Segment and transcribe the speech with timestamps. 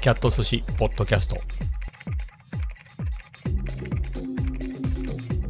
[0.00, 1.36] キャット寿司ポッドキャスト。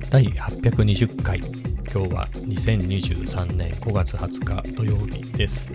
[0.09, 1.39] 第820回。
[1.39, 5.71] 今日は2023年5月20日土曜日です。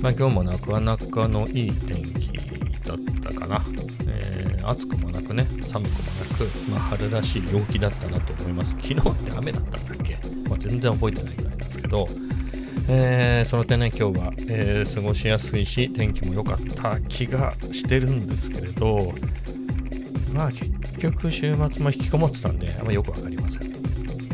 [0.00, 2.32] まあ今日もなかなかのいい天気
[2.82, 3.62] だったかな、
[4.08, 8.70] えー、暑くもなくね寒くもなく、まあ、春らしい陽気だったなと思います。
[8.80, 10.18] 昨日って雨だったんだっけ、
[10.48, 12.08] まあ、全然覚えてないぐらいなんですけど
[12.92, 19.14] えー、その点ね、今日は、えー、過ごしやすいし、天気も良かった気がしてるんですけれど、
[20.34, 23.78] まあ結局週末も引きこもってたんで、あんまよくわかりませんと。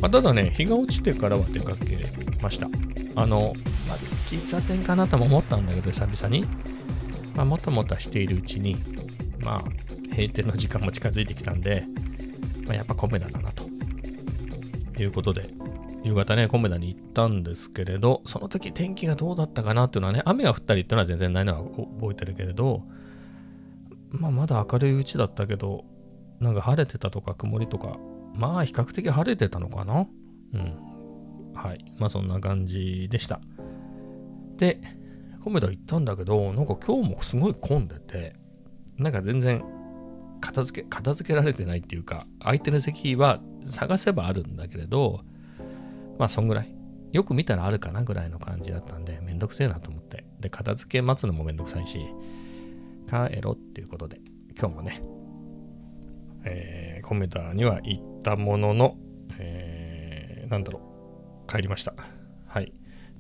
[0.01, 1.99] まあ、ただね、日が落ちてからは出かけ
[2.41, 2.71] ました。
[3.15, 3.53] あの、
[3.87, 6.47] まあ、喫茶店かなとも思ったんだけど、久々に。
[7.35, 8.79] まあ、もたもたしているうちに、
[9.45, 9.65] まあ、
[10.13, 11.85] 閉店の時間も近づいてきたんで、
[12.67, 13.67] まあ、やっぱ米田だなと。
[14.99, 15.51] いうことで、
[16.07, 22.83] 夕方ね、コメダに行ったんですけれど、その時天気がどうだったかなっていうのはね、雨が降ったりっていうのは全然ないのは覚えてるけれど、
[24.11, 25.85] まあまだ明るいうちだったけど、
[26.39, 27.99] なんか晴れてたとか曇りとか、
[28.35, 30.07] まあ比較的晴れてたのかな？
[30.55, 31.53] うん。
[31.55, 31.85] はい。
[31.99, 33.41] まあそんな感じでした。
[34.59, 34.81] で、
[35.43, 38.37] コメダ行ったんだけど、なんか今日もすごい混んでて、
[38.97, 39.65] なんか全然
[40.41, 45.23] 片付け、片付けられてないっていうか、空いてる席は探せばあるんだけれど、
[46.19, 46.75] まあ、そんぐらい。
[47.13, 50.25] よく見たらあるかなぐらいの感じだったんで、めんどくせえなと思って。
[50.41, 52.07] で、片付け待つのもめんどくさいし、
[53.07, 54.21] 帰ろっていうことで、
[54.59, 55.03] 今日もね、
[56.45, 58.97] えー、コメダには行ったものの、
[59.39, 60.81] えー、なんだろ
[61.45, 61.95] う、帰りました。
[62.47, 62.73] はい。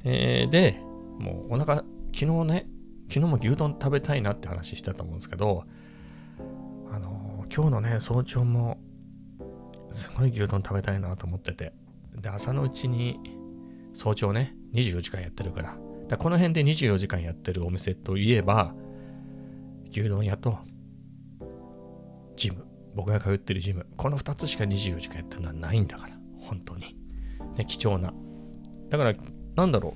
[0.04, 0.80] えー、で、
[1.18, 2.66] もうお腹、昨日ね、
[3.08, 5.64] 昨日も牛丼食べたいなって話してたと思うんですけど、
[6.90, 8.78] あのー、今日のね、早朝も、
[9.90, 11.72] すごい牛丼食べたいなと思ってて、
[12.20, 13.18] で、朝のうちに
[13.94, 15.78] 早朝ね、24時間やってるから。
[16.08, 18.74] だこの辺で24時間やってるお店といえば、
[19.90, 20.58] 牛丼屋と
[22.36, 22.64] ジム。
[22.94, 23.86] 僕が通ってるジム。
[23.96, 26.14] この2つしか24時間やってるのはないんだから。
[26.38, 26.96] 本当に。
[27.56, 28.12] ね、貴重な。
[28.88, 29.14] だから、
[29.56, 29.94] なんだろ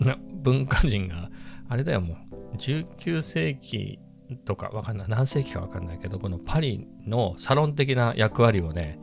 [0.00, 0.04] う。
[0.04, 1.30] な文化人が、
[1.68, 2.16] あれだよ、も
[2.52, 3.98] う、19世紀
[4.44, 5.08] とかわかんない。
[5.08, 8.98] 何世紀かわかんないけど、このパリのサロン的な役割をね、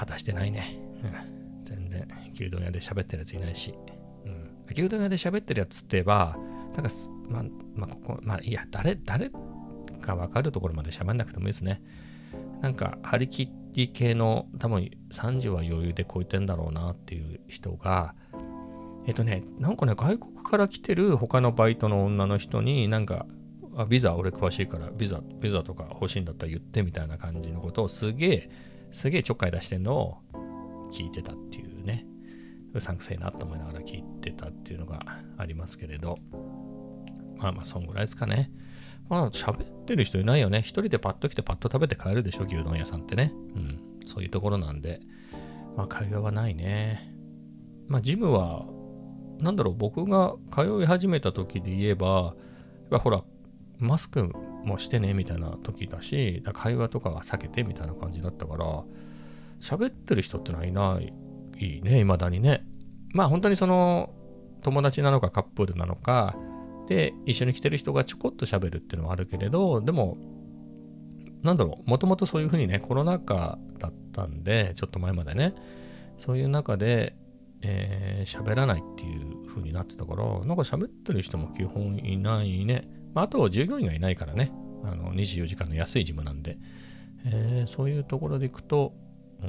[0.00, 0.80] 果たしてないね。
[1.02, 3.74] うん、全然、牛丼屋で喋ってるやついないし。
[4.24, 6.38] うん、牛丼屋で喋ってるやつって言えば、
[6.74, 6.90] なんか、
[7.28, 7.44] まあ、
[7.74, 9.30] まあ、ここ、まあ、いや、誰、誰
[10.00, 11.82] か分かるところまで喋んなくてもいいですね。
[12.62, 18.14] なんか、張り切り系の、多分30は余裕で超えてんだろうなっていう人が、
[19.06, 23.26] えっとね、なんかね、外国から来てる他のバイトの女の人に、なんか、
[23.76, 28.50] あビザ俺詳しいからビザビザとか欲しいんだったら言ってみたいな感じのことをすげえ
[28.90, 30.18] すげえちょっかい出してんのを
[30.92, 32.06] 聞いてたっていうね、
[32.74, 35.00] うさんくせえなと思いながら聞いてたっていうのが
[35.36, 36.16] ありますけれど、
[37.38, 38.50] まあまあ、そんぐらいですかね。
[39.08, 40.60] まあ、喋ってる人いないよね。
[40.60, 43.32] 一人でパッと来てパッと食べて帰るでしょ、牛丼屋さんってね。
[43.54, 45.00] うん、そういうところなんで、
[45.76, 47.14] まあ、会話はないね。
[47.88, 48.66] まあ、ジムは、
[49.40, 52.34] なんだろう、僕が通い始めた時で言えば、
[52.90, 53.24] ほら、
[53.78, 54.30] マスク
[54.64, 58.84] もしてねみたいな時だしだ会話とかは避けてみたいな感じだったから
[59.60, 61.12] 喋ってる人ってのはいない
[61.58, 62.64] いいね未だにね
[63.12, 64.12] まあ本当にその
[64.62, 66.36] 友達なのかカップルなのか
[66.86, 70.18] で一緒に来てる人がちょこっと喋るっていうのはあるけれどでも
[71.42, 75.54] なんだろうもともとそういうふうにねコロナ禍だったんでちょっと前までね
[76.18, 77.16] そういう中で
[77.62, 82.88] えー、喋らないっていう風になってたから、なんか喋ってる人も基本いないね。
[83.14, 84.52] まあ、あと従業員がいないからね、
[84.84, 86.58] あの24時間の安いジムなんで、
[87.24, 88.94] えー、そういうところで行くと、
[89.42, 89.48] うん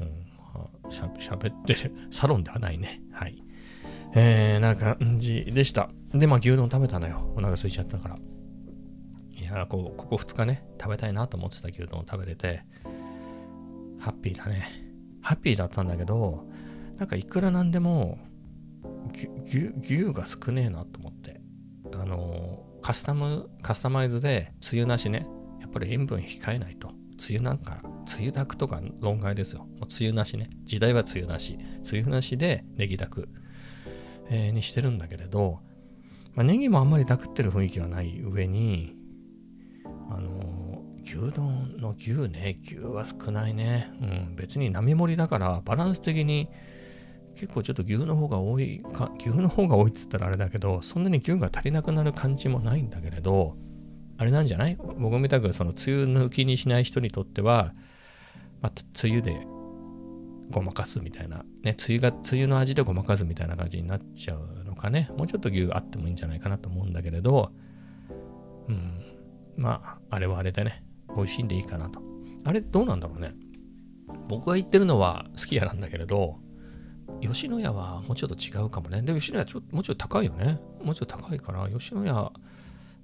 [0.54, 3.02] まあ、しゃ喋ってる、 サロンではないね。
[3.12, 3.44] はい。
[4.14, 5.90] えー、な感じでした。
[6.14, 7.32] で、まあ、牛丼食べたのよ。
[7.36, 8.20] お腹空いちゃったから。
[9.38, 12.64] いやこう、ここ2日ね、食べたいなと思ってた牛丼を食べれて、
[14.00, 14.68] ハッピーだね。
[15.22, 16.46] ハッピーだったんだけど、
[16.98, 18.18] なんかいくらなんでも、
[19.46, 21.42] 牛牛が少ねえなと思って。
[21.94, 25.26] あのカスタム、カスタマイズで、梅雨なしね。
[25.60, 26.90] やっぱり塩分控えないと。
[26.90, 29.60] 梅雨なんか、梅雨だくとか論外ですよ。
[29.60, 30.50] もう梅雨なしね。
[30.64, 31.58] 時代は梅雨なし。
[31.92, 33.30] 梅雨なしでネギだく、
[34.30, 35.60] えー、にしてるんだけれど、
[36.34, 38.96] まあ、ネギもあんまりだくってる雰囲気がない上に、
[40.10, 43.92] あのー、牛丼の牛ね、牛は少ないね。
[44.02, 46.50] うん、別に並盛りだからバランス的に
[47.36, 53.56] 結構ちょっと牛の方が多いか、牛の方が多いっつったらあれだけど、そんなに牛が足りなくなる感じもないんだけれど、
[54.18, 54.78] あれなんじゃない？
[55.00, 57.74] 僕みたくその梅雨抜きにしない人にとっては、
[58.62, 59.48] また梅雨で
[60.52, 65.10] ごまかすみたいな、ね、梅雨が、梅雨の味でごまかすみたいな感じになっちゃうのかね。
[65.18, 67.52] もうちょっと牛あってもいいんじゃないかなと思うんだけれど、
[68.68, 69.02] うん。
[69.58, 70.84] まあ、あれはあれでね、
[71.16, 72.02] 美味しいんでいいかなと。
[72.44, 73.34] あれ、どうなんだろうね。
[74.28, 76.36] 僕が言ってるのは好きやなんだけれど、
[77.22, 79.02] 吉野家はもうちょっと違うかもね。
[79.02, 80.60] で、吉野家ちょもうちょっと高いよね。
[80.84, 82.32] もうちょっと高いから、吉野家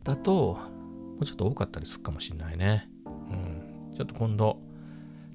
[0.03, 2.89] だと、もうちょっと多かったりするかもしんないね。
[3.05, 3.93] うん。
[3.95, 4.59] ちょっと今度、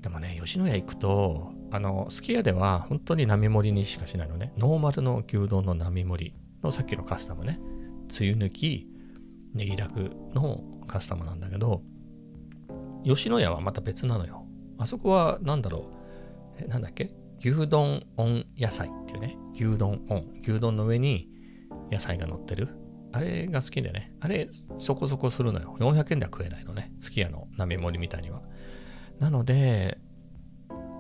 [0.00, 4.52] でもね、吉野家行くと、あの、すき家では本当に並盛りにしかしないのね。
[4.56, 7.60] ノーマルの牛丼の並盛りのさっきのカスタムね。
[8.08, 8.88] つゆ抜き、
[9.54, 11.82] ネギだくのカスタムなんだけど、
[13.04, 14.46] 吉野家はまた別なのよ。
[14.78, 15.90] あそこは何だろ
[16.58, 16.62] う。
[16.64, 17.12] え、なんだっけ？
[17.44, 19.36] 牛丼オン野菜っていうね。
[19.52, 20.26] 牛丼オン。
[20.40, 21.28] 牛丼の上に
[21.90, 22.68] 野菜が乗ってる。
[23.12, 24.12] あれが好きでね。
[24.20, 24.48] あれ、
[24.78, 25.74] そこそこするのよ。
[25.78, 26.92] 400円では食えないのね。
[27.00, 28.42] すき家の並盛りみたいには。
[29.18, 29.98] なので、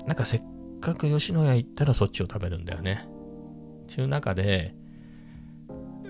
[0.06, 0.42] なんかせっ
[0.80, 3.06] かく吉野家行ったらそっちを食べるんだよね。
[3.86, 4.74] ちゅう中で、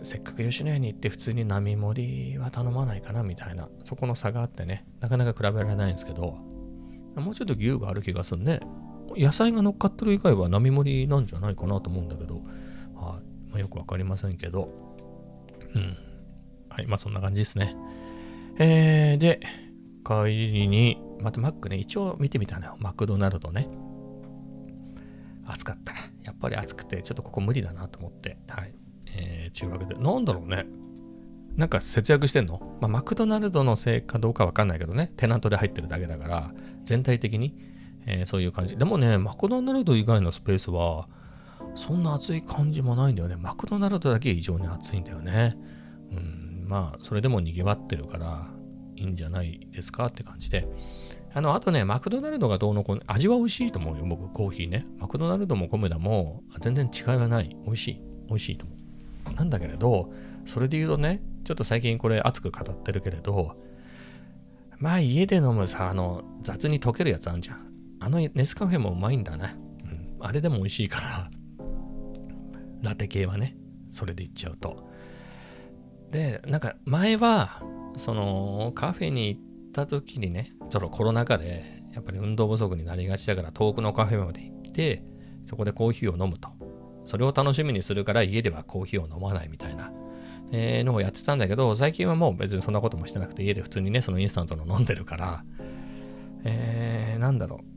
[0.03, 6.39] せっかく吉野家に行って普通に並盛りは頼まないかなみたいな、そこの差があってね、なかなか比べられないんですけど、
[7.17, 8.61] もうちょっと牛がある気がするね。
[9.17, 12.43] 野菜が乗っかってる以外は並盛りなんじゃないかなと思うんだけど、はい
[13.51, 14.71] まあ、よくわかりませんけど、
[15.75, 15.97] うん。
[16.69, 17.77] はい、まあそんな感じですね。
[18.59, 19.41] えー、で、
[20.05, 22.77] 帰りに、またマックね、一応見てみたのよ。
[22.79, 23.69] マクドナルドね。
[25.47, 25.93] 暑かった。
[26.25, 28.75] やっぱり暑くて、ちょっとここ無理だなと思って、はい。
[29.17, 29.95] えー、中学で。
[29.95, 30.67] なんだろうね。
[31.57, 35.13] なんか節約してんの、まあ、マクドナルドのせいかどうかわかんないけどね。
[35.17, 36.55] テナントで入ってるだけだから、
[36.85, 37.55] 全体的に、
[38.07, 38.77] えー、そういう感じ。
[38.77, 41.09] でもね、マクドナルド以外のスペースは、
[41.75, 43.37] そんな暑い感じもないんだよね。
[43.37, 45.57] マクドナルドだけ異常に暑いんだよね。
[46.11, 48.53] うん、まあ、それでも賑わってるから、
[48.97, 50.69] いいんじゃないですかって感じで。
[51.35, 54.85] あの、あとね、マクドナルドがどうのこうの、味は美味しいと思うよ、僕、コーヒーね。
[54.99, 57.57] マクドナルドもコメダも全然違いはない。
[57.65, 58.03] 美味しい。
[58.29, 58.75] 美味しいと思
[59.31, 59.35] う。
[59.35, 60.13] なんだけれど、
[60.45, 63.57] それで言うとね、ちょっと最近これ熱く語ってるけれど、
[64.79, 67.72] まあ家で飲むさ、あの、雑に溶けるやつあんじゃん。
[68.05, 69.55] あのネスカフェもうまいんだね。
[69.85, 70.27] うん。
[70.27, 71.31] あれでも美味しいから、
[72.83, 73.57] ラテ系はね、
[73.91, 74.89] それでいっちゃうと。
[76.11, 77.63] で、なんか前は、
[77.97, 79.41] そのカフェに行っ
[79.73, 85.05] た時にね、ちょっとコロナ禍でやっぱり運動不足になりがちだから遠くのカフェまで行って、
[85.45, 86.49] そこでコーヒーを飲むと。
[87.05, 89.93] それを楽しみにするから家ではコーヒーを飲まないみたいな、
[90.51, 95.45] え、のをやってたんだけど、最近はもう別にそんなこともしてなくて家で普通にね、そのインスタントの飲んでるから、
[96.45, 97.72] えー、なんだろう。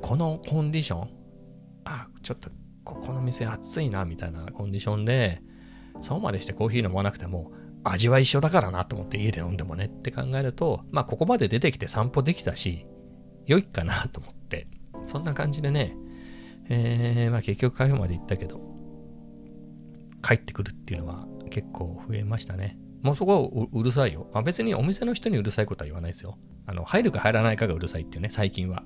[0.00, 1.10] このコンディション、
[1.84, 2.50] あ、ちょっと
[2.84, 5.42] ここの店暑いなみたいなコンディションで、
[6.00, 7.52] そうまでしてコーヒー飲まなくても、
[7.84, 12.86] 味は一緒だからなと思って家で飲んでもねって考えると、まあここまで出てきて散歩できたし、
[13.46, 14.68] 良いかなと思って、
[15.04, 15.96] そんな感じでね、
[16.68, 18.60] えー、まあ結局カフェまで行ったけど、
[20.22, 22.78] 帰ってくるっていうのは結構増えましたね。
[23.02, 24.28] もうそこはうるさいよ。
[24.32, 26.38] まあ、別にお店の人にうるさいことは言わないですよ。
[26.66, 28.82] あの、入るか入らないかがうるさいっていうね、最近は。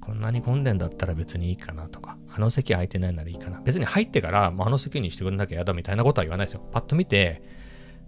[0.00, 3.60] こんなに混んでんだったら別にいいかなとか、あの席空いてないならいいかな。
[3.62, 6.68] 別に入ってから、あの席にしてくれなきゃ嫌だみたいなことは言わないですよ。
[6.72, 7.42] パッと見て、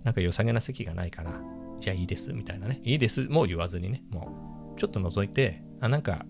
[0.04, 1.40] なんか良さげな席がないかな。
[1.80, 2.80] じゃあいいです、みたいなね。
[2.84, 4.02] いいです、もう言わずにね。
[4.10, 6.26] もう、ちょっと覗いて、あ、なんか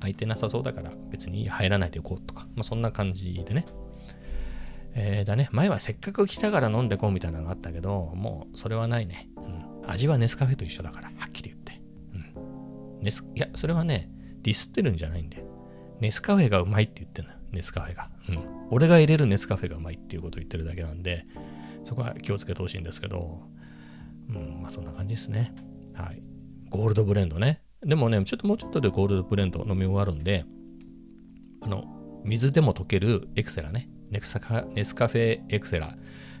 [0.00, 3.66] 空いてなさそうだから別に入らないでおこうとか、まあそんな感じでね。
[4.94, 5.48] えー、だね。
[5.52, 9.28] 前はせっかく来たから飲んでこうみたいなのがあったけど、もうそれはないね。
[9.36, 9.90] うん。
[9.90, 11.80] 味はネスカフェと一緒だから、はっきり言って。
[12.14, 13.02] うん。
[13.02, 14.10] ネス、いや、それはね、
[14.48, 15.44] ディスってるんじゃないんで。
[16.00, 17.38] ネスカフェがうまいって言ってんのよ。
[17.52, 18.08] ネスカフェが。
[18.30, 18.38] うん。
[18.70, 21.26] 俺が入れるネスカフェがうまいっていうことを言ってるだけなんで、
[21.84, 23.42] そこは気をつけてほしいんですけど、
[24.30, 25.54] うん、まあそんな感じですね。
[25.92, 26.22] はい。
[26.70, 27.60] ゴールドブレンドね。
[27.82, 30.46] でもね、ちょっともうちょっとでゴールドブレンド飲み終わるんで、
[31.60, 31.84] あの、
[32.24, 33.86] 水でも溶けるエクセラね。
[34.10, 35.94] ネクサカネスカフェエクセラ。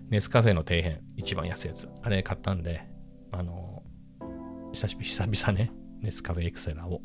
[0.08, 1.90] ネスカフェの底辺、一番安いやつ。
[2.02, 2.88] あれ買ったんで、
[3.32, 3.82] あの、
[4.72, 7.02] 久々ね、ネスカフェエクセラを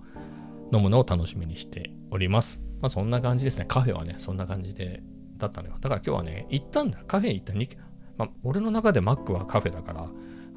[0.73, 2.61] 飲むのを楽しみにしております。
[2.81, 3.65] まあそんな感じですね。
[3.67, 5.03] カフェはね、そんな感じで、
[5.37, 5.75] だったのよ。
[5.79, 7.03] だから今日はね、行ったんだ。
[7.03, 7.77] カフェ行った2、
[8.17, 10.09] まあ俺の中でマックはカフェだから、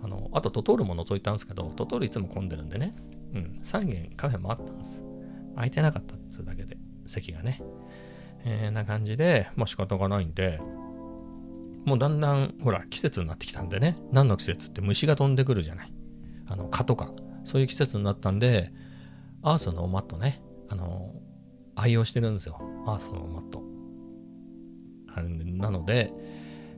[0.02, 2.96] あの、あとトトールも覗いたんですけど、トトールいつも混んでるんでね、
[3.34, 5.04] うん、3軒カフェもあったんです。
[5.54, 7.60] 空いてなかったっつうだけで、席がね。
[8.44, 10.60] えー、な感じで、まあ仕方がないんで、
[11.84, 15.92] もうだんだん、ほら、季節になってきたんでね、何の季節って虫が飛んでくるじゃない。
[16.48, 17.12] あの、蚊とか、
[17.44, 18.72] そういう季節になったんで、
[19.46, 21.12] アースのマットね、あの、
[21.76, 22.58] 愛用してるんですよ。
[22.84, 23.62] アースのマット。
[25.56, 26.12] なので、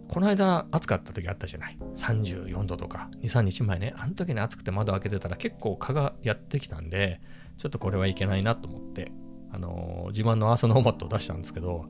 [0.07, 1.79] この間暑かった時あったじゃない。
[1.97, 3.95] 34度とか、2、3日前ね。
[3.97, 7.23] あの時に暑くて窓開けてたら結構蚊がやってきたんで、
[7.57, 9.13] ちょっとこれはいけないなと思って、
[9.51, 11.87] あのー、自慢のアースノーマットを出したんですけど、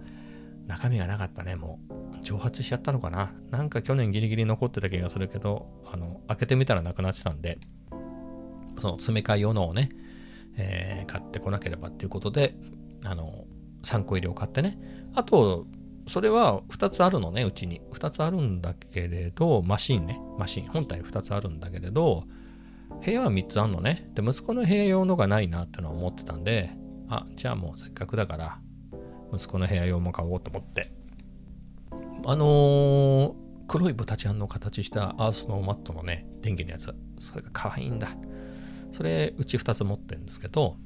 [0.68, 2.22] 中身がなかったね、もう。
[2.22, 3.32] 蒸発しちゃったのかな。
[3.50, 7.58] なんか去年ギリギリ残ってた気がするけど、あの、開けてみたらなくなってたんで、
[8.80, 9.88] その詰め替え用のをね、
[10.58, 12.54] えー、買ってこなければっていうことで、
[13.04, 13.46] あの、
[13.84, 14.78] 3個入れを買ってね。
[15.14, 15.66] あと、
[16.06, 17.80] それは2つあるのね、うちに。
[17.92, 22.24] 2つあるんだけれど、マシンね、マシン、本体2つあるんだけれど、
[23.04, 24.10] 部屋は3つあるのね。
[24.14, 26.70] で、息子の部屋用のがないなってのは思ってたんで、
[27.08, 28.60] あ、じゃあもうせっかくだから、
[29.32, 30.90] 息子の部屋用も買おうと思って。
[32.26, 33.34] あのー、
[33.68, 36.94] 黒い豚ちゃんの形したアースのマットのね、電気のやつ。
[37.18, 38.08] それが可愛いんだ。
[38.92, 40.76] それ、うち2つ持ってるんですけど、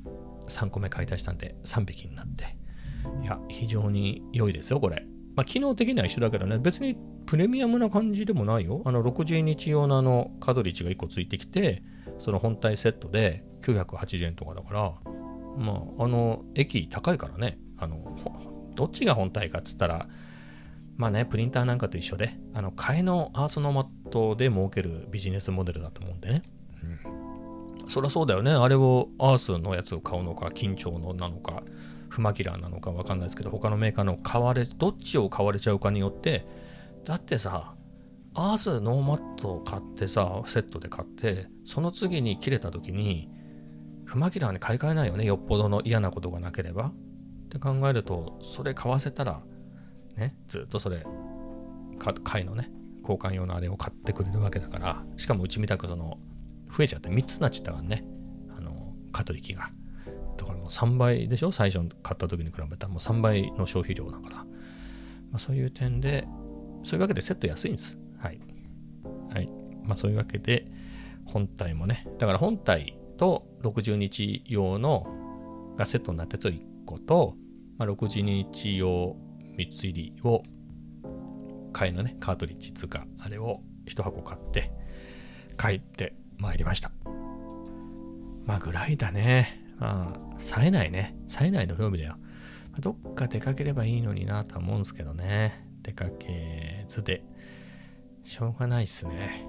[0.49, 2.57] 3個目買い足したんで3匹になって。
[3.23, 5.05] いや、非常に良いですよ、これ。
[5.35, 8.83] まあ、機能的には一緒だけどね、別にプレミアムな感じでもないよ。
[8.85, 11.83] あの、60日用のあの、カドリッジが1個ついてきて、
[12.19, 14.93] その本体セットで980円とかだから、
[15.57, 18.03] まあ、あの、駅高いからね、あの、
[18.75, 20.09] どっちが本体かっつったら、
[20.97, 26.43] まあね、プリンターなんかと一緒で、あの、替えのアースのマットで儲けるビジネスモデルだと思うんでね。
[27.05, 27.12] うん。
[27.87, 28.53] そりゃそうだよね。
[28.53, 31.63] あれをアースのやつを買うのか、緊張のなのか、
[32.09, 36.47] フマキラーなのかわかんないですけど、他のメーカーの買われ、どっちを買われちゃうかによって、
[37.05, 37.75] だってさ、
[38.35, 43.29] アースノーマットを買ってさ、セットで買って、その次に切れた時に、
[44.05, 46.87] フマキラーに買い替えないよね、よっぽどの嫌なことがなければ。
[46.87, 46.93] っ
[47.49, 49.43] て考えると、それ買わせたら、
[50.17, 51.05] ね、ずっとそれ、
[52.25, 52.71] 買いのね、
[53.03, 56.19] 交換用のあれを買ってくれるわけだから、しかもうちみたくその、
[56.75, 58.05] 増えちゃって3つになっちゃったからね、
[58.57, 59.71] あの、カトリキが。
[60.37, 61.53] だからもう3倍でしょ？
[61.53, 64.37] 最初買った時に比べたらもう3倍の消費量だから。
[64.39, 64.47] ま
[65.35, 66.27] あ、そういう点で、
[66.83, 67.99] そういうわけでセット安いんです。
[68.19, 68.41] はい。
[69.33, 69.49] はい。
[69.85, 70.71] まあそういうわけで、
[71.25, 77.35] 本体もね、だから本体と60日用のがセットになったやつを1個と、
[77.79, 79.17] まあ、60日用
[79.57, 80.43] 3つ入りを、
[81.73, 84.71] 買いのね、カートリッジ通貨、あれを1箱買って、
[85.59, 86.91] 帰ってまいりました。
[88.45, 89.61] まあぐらいだね。
[89.79, 91.17] まあ、冴えないね。
[91.27, 92.17] 冴えない土曜日だよ。
[92.73, 95.67] ま、どっか出かければいいのになとは思うんですけどね。
[95.83, 97.25] 出かけずで。
[98.25, 99.47] しょうがないっすね。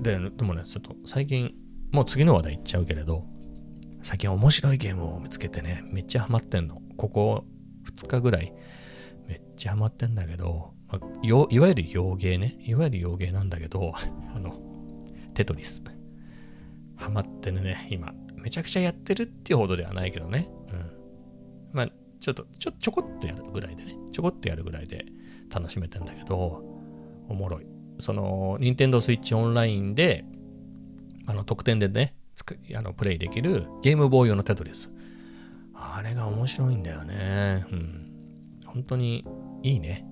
[0.00, 1.54] ででもね、ちょっと最近、
[1.92, 3.24] もう次の話題いっちゃうけれど、
[4.02, 6.80] 最近面白いゲームを見つけてね、めっちゃハマってんの。
[6.96, 7.44] ここ
[7.84, 8.52] 2日ぐらい、
[9.26, 12.56] めっちゃハマってんだけど、まあ、いわゆる洋芸ね。
[12.62, 13.92] いわゆる洋芸なんだけど、
[14.34, 14.60] あの、
[15.34, 15.82] テトリス。
[16.98, 18.12] ハマってるね、今。
[18.34, 20.48] めちゃくちゃやってるっていうほどではないけどね。
[20.68, 20.90] うん。
[21.72, 21.88] まあ、
[22.20, 23.96] ちょっと、ちょ、ちょこっとやるぐらいでね。
[24.12, 25.06] ちょこっとやるぐらいで
[25.50, 26.62] 楽しめてんだけど、
[27.28, 27.66] おもろい。
[27.98, 30.24] その、任天堂スイッチオンラインで、
[31.26, 34.90] あの、特典でね、つくあのプレイできるゲームボーイ用のテトリス。
[35.74, 37.66] あれが面白いんだよね。
[37.70, 38.12] うん。
[38.64, 39.24] 本当に
[39.62, 40.06] いいね。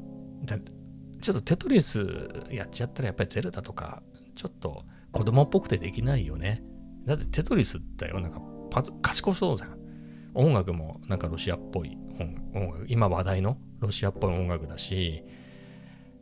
[0.45, 2.05] だちょっとテトリス
[2.51, 4.03] やっちゃったらやっぱりゼルダとか、
[4.35, 6.63] ちょっと子供っぽくてできないよね。
[7.07, 8.21] だってテトリスだよ。
[8.21, 9.79] なんかパズ、賢そうじゃん。
[10.35, 11.97] 音楽もなんかロシアっぽい
[12.55, 12.87] 音楽。
[12.89, 15.23] 今話題のロシアっぽい音楽だし、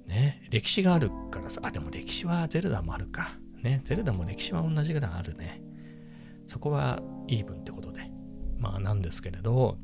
[0.06, 3.38] ね、歴史があるからさ、あ、でも歴史はゼルダもあるか。
[3.62, 5.62] ね、ゼルダも歴史は同じぐらいあるね。
[6.46, 8.10] そこはイーブンってことで。
[8.58, 9.78] まあなんですけれど、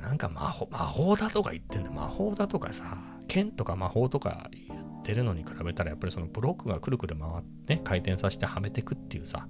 [0.00, 1.90] なんか魔法魔法だとか言ってんだ。
[1.90, 9.48] 魔法だとかさ、剣とか魔法とか言ってるのに比べたら、やっぱりそのブロックがくるくる回って、回転させてはめてくっていうさ、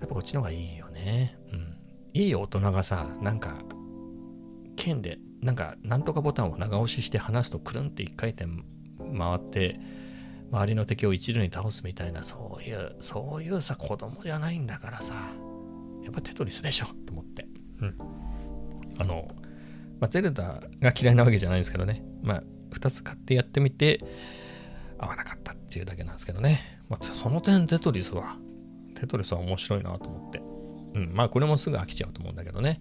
[0.00, 1.36] やっぱこっちの方がいいよね。
[1.52, 1.76] うん。
[2.14, 3.54] いい大人がさ、なんか、
[4.76, 8.50] 剣で、なんか、なんとかボタンを長押しして離すとくるんって一回転
[9.16, 9.78] 回って、
[10.50, 15.14] 周りの敵を一度に倒すみたいな、そういう、そういうさ、子供じゃないんだからさ、
[16.04, 17.46] やっぱテトリスでしょと思って。
[17.80, 17.96] うん。
[18.98, 19.28] あの、
[20.00, 22.04] まあ、ゼルダが嫌いなわけじゃないですけどね。
[22.22, 22.42] まあ、
[22.72, 24.00] 2つ買ってやってみて、
[24.98, 26.80] 合わなかったっていうだけなんですけどね。
[26.88, 28.36] まあ、その点、テトリスは、
[28.94, 30.40] テトリスは面白いなと思って。
[30.94, 32.80] うん、まあ、これもすぐ飽きちゃうと思うんだけどね。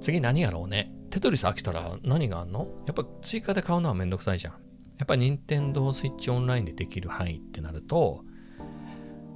[0.00, 0.92] 次何やろうね。
[1.10, 2.66] テトリス飽きたら何があんの？
[2.86, 4.54] やっぱ追加で買うのはめんどくさいじゃん。
[4.98, 8.24] やっぱ任天堂スイッチオンラインでできる範囲ってなると、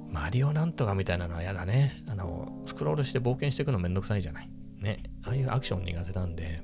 [0.09, 2.03] マリオなんとかみたいなのは嫌だね。
[2.07, 4.49] あの、スクロールして冒険していくのめんどくさいじゃない。
[4.79, 5.03] ね。
[5.23, 6.61] ああいうアクション苦手なんで、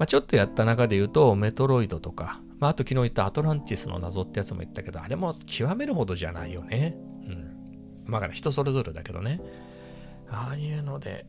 [0.00, 6.96] まあ、ちょっとやった中で言うと、メトロイドとか、まあ、あと昨日言ったアトランティスの謎ってやつも言ったけど、あれも極めるほどじゃないよね。
[7.26, 8.04] うん。
[8.06, 9.42] まあ、人それぞれだけどね。
[10.30, 11.26] ああいうので、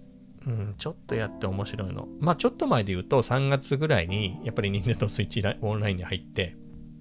[0.48, 2.08] うん、ちょっとやって面白いの。
[2.22, 6.56] まあちょっと前で言うと3月ぐらいにやっぱり Nintendo Switch オンラインに入って、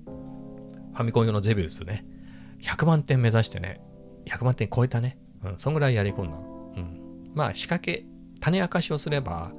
[0.07, 2.05] ファミコン用のゼビウスね、
[2.63, 3.81] 100万点目指してね、
[4.27, 5.19] 100万点超えたね。
[5.45, 6.73] うん、そんぐらいやり込んだの。
[6.77, 7.31] うん。
[7.33, 8.05] まあ仕掛け、
[8.41, 9.53] 種明かしをすれば、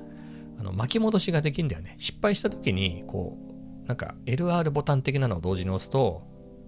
[0.62, 1.96] あの巻き戻しができるんだよね。
[1.98, 3.36] 失敗した時に、こ
[3.84, 6.22] う、なんか LR ボタン的なのを同時に押すと、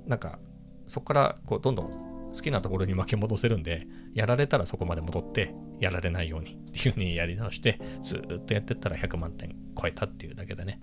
[0.08, 0.40] なんか
[0.88, 3.86] そこからこうどんどん好きなところに巻き戻せるんで、
[4.16, 10.80] やられたらそこまで戻って、やられないようにっていう風にやり直して、ずっとやってったら100万点超えたっていうだけでね。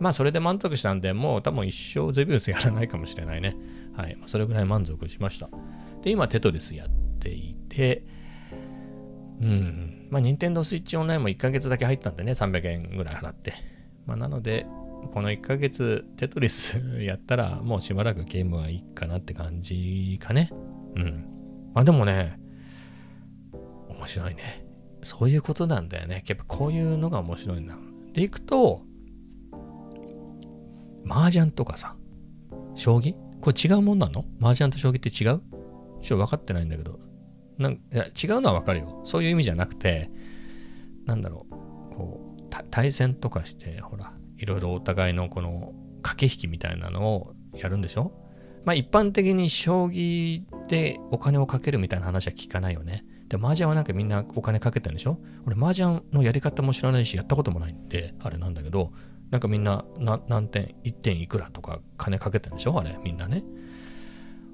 [0.00, 3.54] まあそれで満足したんで、もう多分一生ゼビウスやらないかもしれないね。
[3.94, 4.16] はい。
[4.16, 5.50] ま、それぐらい満足しました。
[6.00, 6.88] で、今テトリスやっ
[7.20, 8.06] ていて、
[9.42, 9.93] うん。
[10.14, 13.52] まあ、任天堂スイッチオンラインも1ヶ月だけ入ったんでね、300円ぐらい払って。
[14.06, 14.64] まあ、なので、
[15.12, 20.50] この1ヶ月テトリス やったら、もうしばらくゲームはいいかなって感じかね。
[20.94, 21.26] うん。
[21.74, 22.38] まあでもね、
[23.88, 24.64] 面白いね。
[25.02, 26.22] そういうことなんだよね。
[26.28, 27.76] やっぱこういうのが面白いな。
[28.12, 28.82] でいくと、
[31.10, 31.96] 麻雀とかさ、
[32.76, 33.16] 将棋？
[33.40, 34.24] これ違うもんなの？
[34.40, 35.42] 麻雀と将棋って違う？
[36.00, 37.00] ちょっと分かってないんだけど。
[37.58, 39.00] なんいや違うのは分かるよ。
[39.04, 40.10] そういう意味じゃなくて、
[41.06, 41.54] なんだろう、
[41.94, 48.12] こう、対戦とかして、ほら、いろいろお互いのこの駆け引きみたいなのをやるんでしょ？
[48.64, 53.04] まあ一般的に将棋でお金をかけるみたいな話は聞かないよね。
[53.28, 55.18] で、麻雀はなんかみんなお金かけてるんでしょ？
[55.46, 58.92] 俺麻雀のやり方も知らないし、やったこともないんで、あれなんだけど、
[59.30, 59.84] なんかみんな
[60.28, 62.78] 何点、1点いくらとか金かけてるんでしょ？
[62.78, 63.44] あれ、みんなね。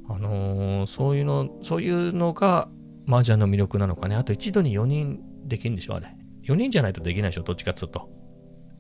[0.09, 2.69] あのー、そういうの、そういうのが
[3.11, 4.15] 麻雀の魅力なのかね。
[4.15, 6.15] あと一度に4人できるんでしょあれ。
[6.45, 8.09] 4人じゃないとできないでしょどっちかっつうと。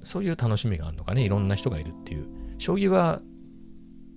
[0.03, 1.23] そういう楽しみがあるのかね。
[1.23, 2.29] いろんな人がいるっていう。
[2.59, 3.21] 将棋は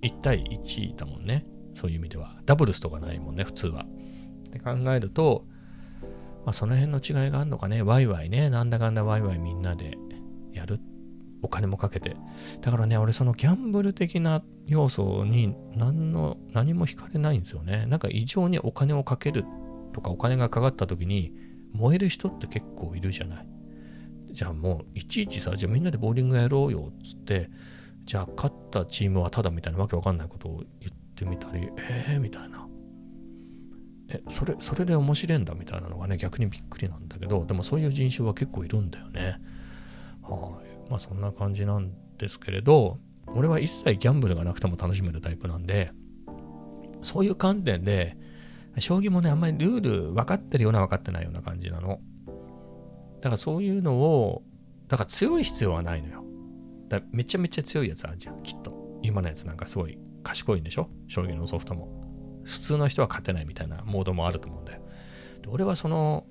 [0.02, 1.44] 1対1だもんね。
[1.74, 2.38] そういう意味では。
[2.46, 3.86] ダブルスとかないもんね、普通は。
[4.48, 5.46] って考えると、
[6.44, 7.82] まあ、その辺の違いがあるのかね。
[7.82, 8.50] ワイワイね。
[8.50, 9.96] なんだかんだワイワイみんなで
[10.52, 10.78] やる
[11.42, 12.16] お金もかけて。
[12.60, 17.86] だからね、俺そのギャンブル的な要素に何の、何も惹かれないんですよね。
[17.86, 19.44] なんか異常にお金をかける
[19.94, 21.32] とかお金がかかった時に
[21.72, 23.48] 燃える人って結構いるじゃない。
[24.32, 27.48] じゃあもういちいちさ、じゃあみんなでボーリングやろうよっつって、
[28.04, 31.70] じゃあ勝ったチームはただみたいなわけわかんないことを言ってみたり、
[32.08, 32.68] えーみたいな。
[34.08, 39.36] え、それ、それで面白いんだみたいなのがね、逆にびっくりなんだけど、でもそういう人種は結構いるんだよね。
[40.22, 45.90] はい、まあそんな感じなんですけれど、俺は一切ギャンブルがなくても楽しめるタイプなんで、
[47.02, 48.16] そういう観点で、
[48.78, 52.00] 将棋もね、あんまりルール分かってるような分かってないような感じなの。
[53.20, 54.42] だからそういうのを、
[54.88, 56.24] だから強い必要はないのよ。
[56.88, 58.98] だめちゃめちゃ強いやつあるじゃん、きっと。
[59.02, 60.88] 今のやつなんかすごい賢いんでしょ？
[61.08, 62.42] 将棋のソフトも。
[62.44, 64.82] 普通の人は勝てないみたいなモードもあると思うんだよ。
[65.42, 66.26] で俺はその、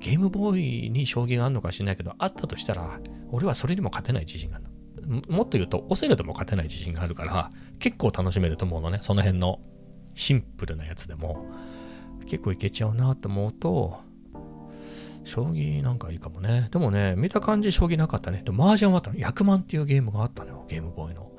[0.00, 4.64] ゲームボーイに将棋があるのか知らないけど、あったとしたら、俺はそれにも勝てない自信がある
[5.06, 5.22] の。
[5.28, 9.60] もっと言うと、オセロでも勝てない自信があるから、結構楽しめると思うのね、その辺の
[10.14, 11.46] シンプルなやつでも、
[12.26, 14.00] 結構いけちゃうなと思うと、
[15.24, 16.68] 将棋なんかいいかもね。
[16.70, 18.42] でもね、見た感じ将棋なかったね。
[18.44, 19.18] でも麻雀はあったの。
[19.18, 21.30] 100万っていうゲームがあったのよ、ゲームボーイの。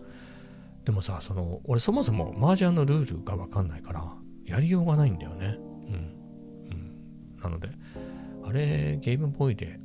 [0.86, 5.58] でもさ、その、俺そもそも麻雀のルールがわかんないから、やりようがないんだよね。
[5.58, 5.94] うん。
[6.72, 6.74] う
[7.38, 7.42] ん。
[7.42, 7.70] なので、
[8.44, 9.80] あれ、ゲームボーイで、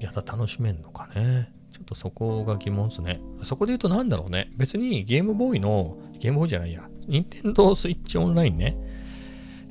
[0.00, 1.50] やった楽しめんのかね。
[1.86, 3.20] とそこが疑問ですね。
[3.42, 4.50] そこで言うと何だろうね。
[4.56, 8.76] 別にゲームボーイの、ゲームボーイじゃないや、任天堂スイッチオンラインね。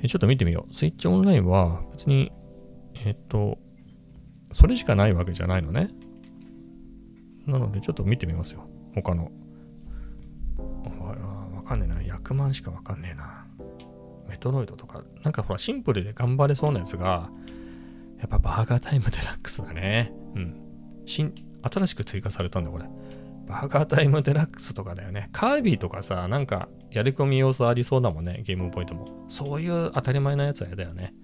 [0.06, 0.72] ちょっと見てみよう。
[0.72, 2.32] スイッチオンラインは別に、
[3.04, 3.58] えっと、
[4.52, 5.90] それしかないわけじゃないのね。
[7.46, 8.68] なのでちょっと見てみますよ。
[8.94, 9.30] 他の。
[11.54, 12.16] わかんねえな。
[12.16, 13.46] 100万しかわかんねえな。
[14.28, 17.30] メトロイドとか、なんかほらシンプルで頑張れそうなやつが、
[18.18, 20.12] やっぱバーガータイムデラックスだね。
[20.34, 20.56] うん。
[21.70, 22.84] 新しく追加されたんだ、これ。
[23.46, 25.28] バーガータイムデラックスとかだよね。
[25.32, 29.24] カービィとかさ、なんかやり込み要素ありそうだもんね、ゲームポイントも。
[29.28, 31.14] そういう当たり前なやつは嫌だよね。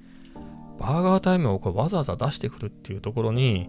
[0.78, 3.68] バーガータイムをこれわざわざ出してくるっていうところに、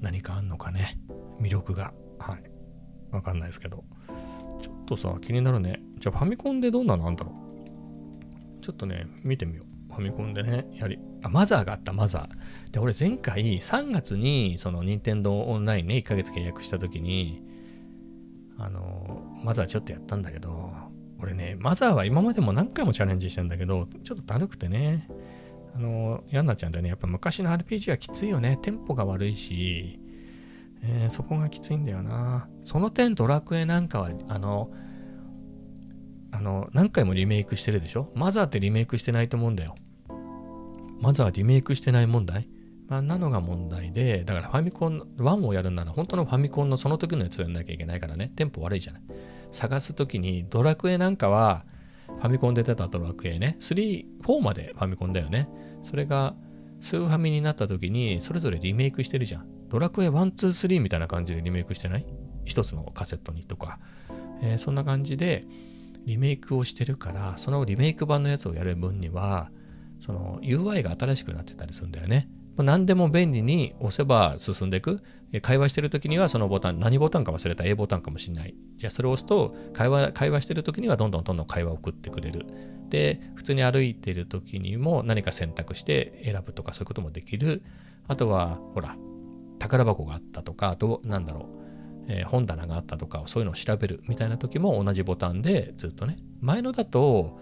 [0.00, 0.98] 何かあんのかね。
[1.40, 1.92] 魅力が。
[2.18, 2.42] はい。
[3.10, 3.84] わかんないですけど。
[4.62, 5.82] ちょっとさ、気になるね。
[5.98, 9.65] じゃあファミコンでどんなのあんだろうちょっとね、見てみよう。
[9.96, 12.72] ファミコンでね、やり、あ、マザーがあった、マザー。
[12.72, 17.42] で、俺前回3月に、その任天堂オンラインね、1ヶ月契約した時に、
[18.58, 20.70] あの、マザーちょっとやったんだけど、
[21.18, 25.08] 俺ね、マザーは今までも何回もチャレンジしてんだけど、ちょっとだるくてね、
[25.74, 28.58] あの、ヤンナちゃんでね、やっぱ昔の RPG はきついよね。
[28.62, 29.98] テンポが悪いし、
[30.82, 32.48] えー、そこがきついんだよな。
[32.64, 34.70] その点、ドラクエなんかは、あの、
[36.32, 38.10] あの、何回もリメイクしてるでしょ？
[38.14, 39.74] マザーってリメイクしてないと思うんだよ。
[41.00, 42.48] マザーリメイクしてない問題
[42.88, 49.02] まあ、なのが問題で、だからファミコン1をやるなら本当のファミコンのその時のやつをやんなきゃいけないからね、テンポ悪いじゃない。
[49.50, 51.64] 探す時にドラクエなんかは
[52.06, 55.48] ファミコンで出たドラクエね、3、4までファミコンだよね。
[55.82, 56.34] それが
[56.80, 59.48] スーファミになった時にそれぞれリメイクしてるじゃん。
[59.68, 62.06] ドラクエ1、2、3みたいな感じでリメイクしてない？
[62.44, 63.80] 一つのカセットにとか、
[64.42, 65.44] えー、そんな感じで
[66.04, 69.50] リメイクをしてるから、そのリメイク版のやつをやる分には、
[70.00, 72.28] その UI が新しくなってたりするんだよね。
[72.58, 75.02] 何でも便利に押せば進んでいく。
[75.42, 78.54] 会話してる時にはそのボタン、何ボタンか忘れた A ボタンかもしれない。
[78.76, 82.46] じゃあそれを押すと会話、会話してる時にはどんどんどんどん会話を送ってくれる。
[82.88, 87.62] で、普通に歩いてる時にも何か選択して選ぶとかそういうこともできる。
[88.08, 88.96] あとは、ほら、
[89.58, 91.56] 宝箱があったとか、どう、なんだろう。
[92.08, 97.38] えー、本棚があったとかそういうのを調べるみたいな時も同じボタンでずっとね前のだと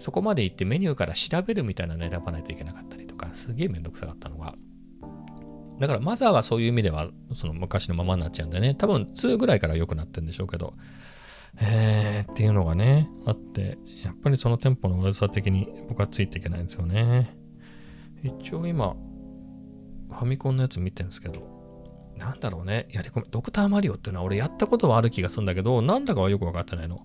[0.00, 4.54] そこまで行ってメニューから調べるみたいなの選ばないといけなかったりとかすげえめんどくさかったのが。
[5.78, 8.74] だからマザーはそういう意味ではその昔のままになっちゃうんでね。
[8.74, 10.74] 多分2ぐらいから良くなってんでしょうけど。
[11.60, 17.36] えー、っていうのがねあってやっぱりその店舗の悪さ的に僕はついていけないんですよね。
[18.22, 18.94] 一応今
[20.10, 21.60] ファミコンのやつ見てるんですけど
[22.20, 27.00] なんだろうね、やり込め、ドクターマリオっていうのは俺やったことはある気がするんだけど、なんだかはよくわかってないの。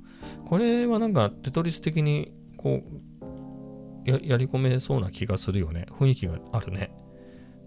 [0.46, 2.34] これはなんかテトリス的に
[2.66, 2.82] こ
[4.06, 5.86] うや、やり込めそうな気がするよね。
[5.92, 6.90] 雰囲気があるね。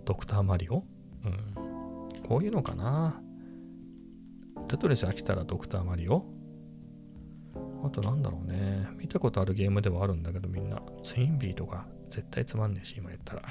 [0.04, 0.82] ドクターマリオ？
[1.24, 1.28] う
[2.18, 2.22] ん。
[2.28, 3.22] こういうのかな。
[4.66, 6.26] テトリス飽きたらドクターマリオ？
[7.84, 8.88] あとなんだろうね。
[8.98, 10.82] 見たことあるゲームではあるんだけどみんな。
[11.04, 13.42] ツインビーとか絶対つまんねえし、今言ったら。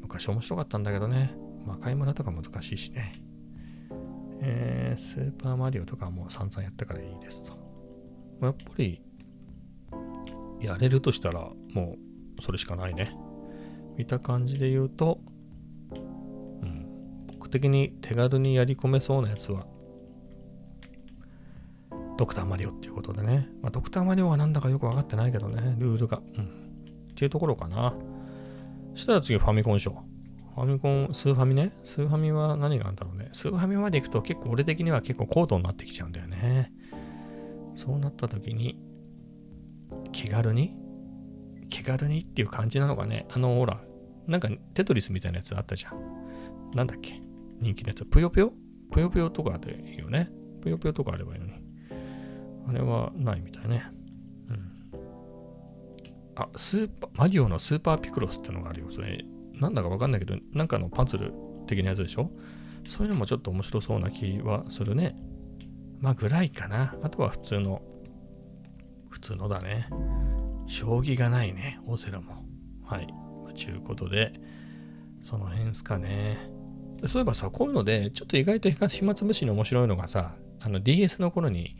[0.00, 1.34] 昔面白かったんだけどね。
[1.66, 3.10] 魔界村とか難しいしね。
[4.42, 7.58] えー、スーパーマリオとかもう散々やったからいいですと。
[8.40, 9.02] やっぱり、
[10.64, 11.40] やれるとしたら、
[11.74, 11.96] も
[12.38, 13.14] うそれしかないね。
[13.96, 15.18] 見た感じで言うと、
[16.62, 19.66] うん、僕的に手軽にやり込めそうなやつは、
[22.16, 23.48] ドクターマリオっていうことでね。
[23.60, 26.22] まあ、ドクターマリオはなんだかよくわかってないけどね、ルールが。
[26.36, 26.44] うん。
[26.44, 26.46] っ
[27.14, 27.94] ていうところかな。
[28.94, 29.96] そしたら次ファミコンショー。
[30.54, 31.72] ファミコン、スーファミね。
[31.82, 33.28] スーファミは何があるんだろうね。
[33.32, 36.72] スーファミまで行くと結構俺的には結構高度になってきちゃうんだよね。
[37.74, 38.78] そうなった時に、
[40.12, 40.76] 気軽に？
[41.70, 43.26] 気軽にっていう感じなのかね？
[43.30, 43.80] あの、ほら、
[44.26, 46.74] なんかテトリスみたいなやつあったじゃん。
[46.74, 47.20] なんだっけ？
[47.60, 48.04] 人気のやつ。
[48.04, 48.52] ぷよぷよ？
[48.90, 50.30] ぷよぷよとかでいいよね。
[50.62, 51.52] ぷよぷよとかあればいいのに。
[52.68, 53.84] あれはないみたいね。
[54.48, 54.72] うん。
[56.36, 58.86] あ、スーパー、マリオのスーパーピクロスってのがあるよ。
[58.90, 61.32] それ、なんだかわかんないけど、なんかのパズル
[61.66, 62.30] 的なやつでしょ？
[62.86, 65.16] そういうのもちょっと面白そうな気はするね。
[66.00, 66.94] まあぐらいかな。
[67.02, 67.82] あとは普通の、
[69.24, 69.88] 普通のだね。
[70.66, 72.44] 将棋がないね、オセロも。
[72.84, 73.06] はい。
[73.42, 74.34] まあ、ちゅうことで、
[75.22, 76.50] その辺すかね。
[77.06, 81.74] そういえばさ、こういうので、ちょっと意外と暇つぶしに面白いのがさ、あの DS の頃に、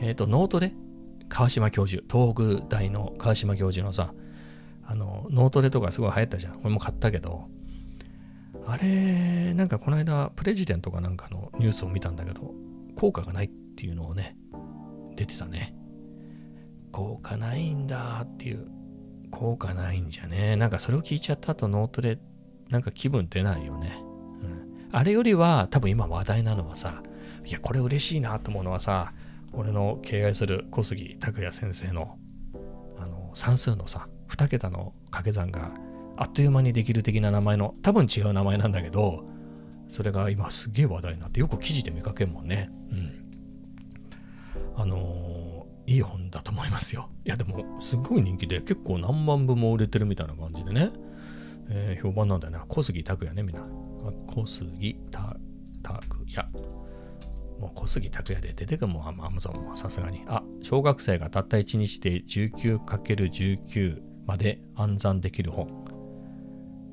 [0.00, 0.74] えっ、ー、と、脳トレで、
[1.28, 4.14] 川島教授、東北大の川島教授のさ、
[4.84, 6.60] あの、脳トレとかすごい流行ったじゃん。
[6.60, 7.48] 俺も買ったけど、
[8.64, 12.54] あれ、なんかこの間、プレジデントかなんかのニュースを見たんだけど、
[12.94, 14.36] 効果がないっていうのをね、
[15.16, 15.75] 出てたね。
[16.96, 18.66] 効果ないんだっていう、
[19.30, 20.56] 効果ないんじゃね。
[20.56, 22.18] なんかそれを聞いちゃった後、脳トレ、
[22.70, 23.98] なんか気分出ないよね。
[24.40, 24.88] うん。
[24.92, 27.02] あれよりは、多分今話題なのはさ、
[27.44, 29.12] いや、これ嬉しいなと思うのはさ、
[29.52, 32.16] 俺の敬愛する小杉拓也先生の、
[32.96, 35.74] あの、算数のさ、2桁の掛け算が
[36.16, 39.26] あっという間にできる的な名前の多分違う名前なんだけど
[39.88, 43.25] それが今すげえ話題になってよく記事で見かけるもんねうん、
[45.96, 50.90] いい本だと思いますよいやでもすっごい人気で結構何万部も売れてるみたいな感じでね、
[51.70, 53.66] えー、評判なんだよね小杉拓也ねみんな
[54.26, 55.38] 小杉拓
[56.34, 56.46] 也
[57.58, 60.22] もう小杉拓也で出てくるもん、アマゾンもさすがに。
[60.26, 65.66] あ、小学生がたった1日で 19×19 まで暗算できる本。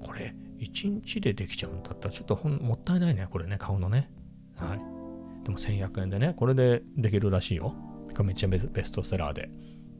[0.01, 4.09] これ、1日でできちゃうんだったら、ちょっと本もったいないね、これね、顔のね。
[4.55, 4.77] はい。
[5.43, 7.75] でも1100円でね、これでできるらしいよ。
[8.13, 9.49] これめっちゃベストセラーで。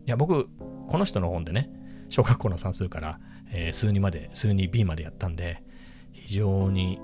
[0.06, 0.48] いや、僕、
[0.88, 1.70] この人の本でね、
[2.10, 3.20] 小学校の算数から、
[3.52, 5.64] えー、数2まで、数 2B までやったんで、
[6.12, 7.00] 非常に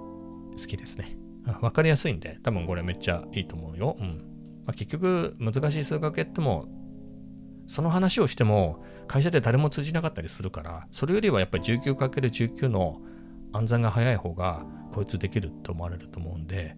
[0.52, 1.18] 好きですね。
[1.62, 3.96] わかりやすいんで、多分これめっちゃいいと思うよ。
[4.00, 4.18] うん。
[4.66, 6.68] まあ、結局、難しい数学やっても、
[7.66, 13.02] その話をしても、会社で誰も通じなかったりするから、それよりはやっぱり 19×19 の
[13.54, 16.76] 暗算が早い方が、こいつできると思われると思うんで、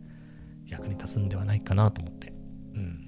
[0.67, 2.33] 役に立つんではないかなと思って。
[2.73, 3.00] うん。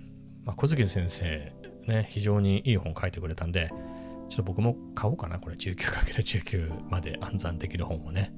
[0.46, 1.54] まあ、小杉先生、
[1.88, 3.70] ね、非常にいい本書いてくれたんで、
[4.30, 8.34] ちょっと僕も買おうかな、これ 19×19 まで暗算できる本をね。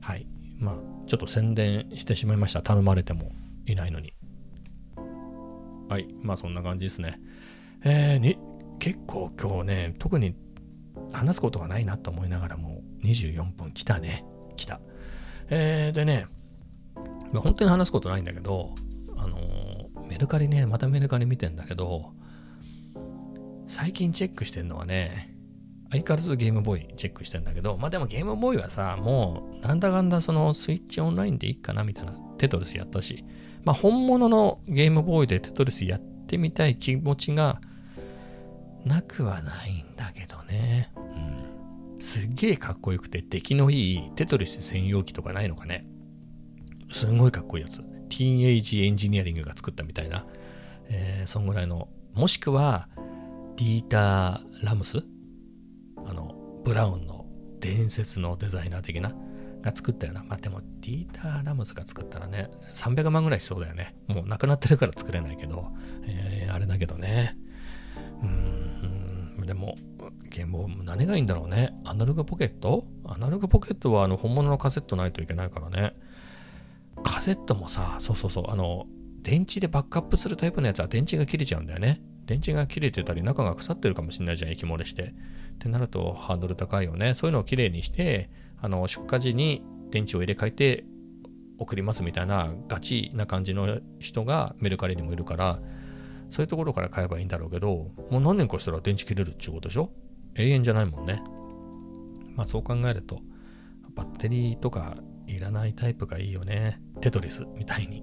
[0.00, 0.26] はい。
[0.58, 0.74] まあ、
[1.06, 2.62] ちょっと宣伝してしまいました。
[2.62, 3.32] 頼まれても
[3.66, 4.14] いないのに。
[5.88, 6.08] はい。
[6.22, 7.18] まあ、そんな感じですね。
[7.84, 8.38] えー、に、
[8.78, 10.34] 結構今日ね、特に
[11.12, 14.24] 話すことがないなと思いながらも、24分来たね。
[14.56, 14.80] 来た。
[15.50, 16.26] えー、でね、
[17.34, 18.74] 本当に話すことないんだけど、
[19.16, 19.53] あのー、
[20.08, 22.12] メルカリね、またメルカリ見てんだけど、
[23.66, 25.34] 最近チェックしてんのはね、
[25.90, 33.24] 相変わらずゲームボーイチェックしてんだけど、まあでもゲームボーイはさ、もうなんだかんだそのスイッチオンラインでいいかなみたいなテトリスやったし、
[33.64, 37.60] まあ本物のゲームボーイでテトリスやってみたい気持ちが
[38.84, 40.90] なくはないんだけどね。
[40.96, 42.00] うん。
[42.00, 45.84] すっげえかっこよくて出来のいいテトリス専用機とかないのかね。
[46.92, 47.93] すんごいかっこいいやつ。
[48.16, 50.24] Teenage Engineering が作ったみたいな。
[50.88, 51.88] えー、そんぐらいの。
[52.12, 52.88] もしくは、
[53.56, 55.04] ディーター・ラムス
[56.06, 57.26] あの、ブラウンの
[57.58, 59.14] 伝説のデザイナー的な。
[59.62, 60.22] が作ったよな。
[60.22, 63.96] まあでも、ディーター・ラムスが作ったらね、300万ぐらいしそうだよね。
[64.06, 65.72] もうなくなってるから作れないけど、
[66.06, 67.36] えー、あれだけどね。
[68.22, 69.76] うーん、でも、
[70.28, 71.72] ゲーム何がいいんだろうね。
[71.84, 75.94] Analogue Pocket？Analogue Pocket はあの本物のカセットないといけないからね。
[77.04, 78.86] カセットもさ、そうそうそう、あの、
[79.22, 82.02] 電池でバックアップするタイプのやつは電池が切れちゃうんだよね。
[82.26, 85.02] 電池が切れてたり、中が腐ってるかもしれないじゃん、液漏れして。
[85.02, 85.12] っ
[85.58, 87.14] てなるとハードル高いよね。
[87.14, 90.84] そういうのをきれいにして、あの、出荷時に電池を入れ替えて
[91.58, 95.60] 送りますみたいなガチな感じの人がメルカリにもいるから、
[96.30, 99.90] そういうところから買えばいいんだろうけど、もう何年かしたら電池切れるっていうことでしょ？
[100.34, 101.22] 永遠じゃないもんね。
[102.34, 103.20] まあそう考えると、
[103.94, 106.80] バッテリーとかいらないタイプがいいよね。
[107.00, 108.02] テトリスみたいに。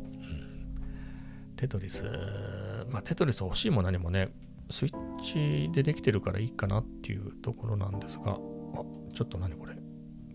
[1.55, 2.05] テトリス、
[2.91, 4.29] まあテトリス欲しいも何もね、
[4.69, 8.35] スイッチでできてるからいいかなっていうところなんですが、あ、
[9.13, 9.75] ちょっと何これ。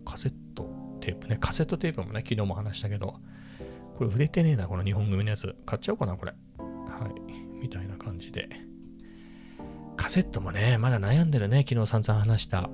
[0.05, 1.37] カセットテープね。
[1.40, 3.14] カセットテープもね、昨日も話したけど、
[3.94, 5.57] これ売れてねえな、この日本組のやつ。
[5.64, 6.35] 買っちゃおうかな、これ。
[6.59, 7.61] はい。
[7.61, 8.49] みたいな感じで。
[9.96, 11.64] カセットもね、まだ悩んでるね。
[11.68, 12.70] 昨日散々話した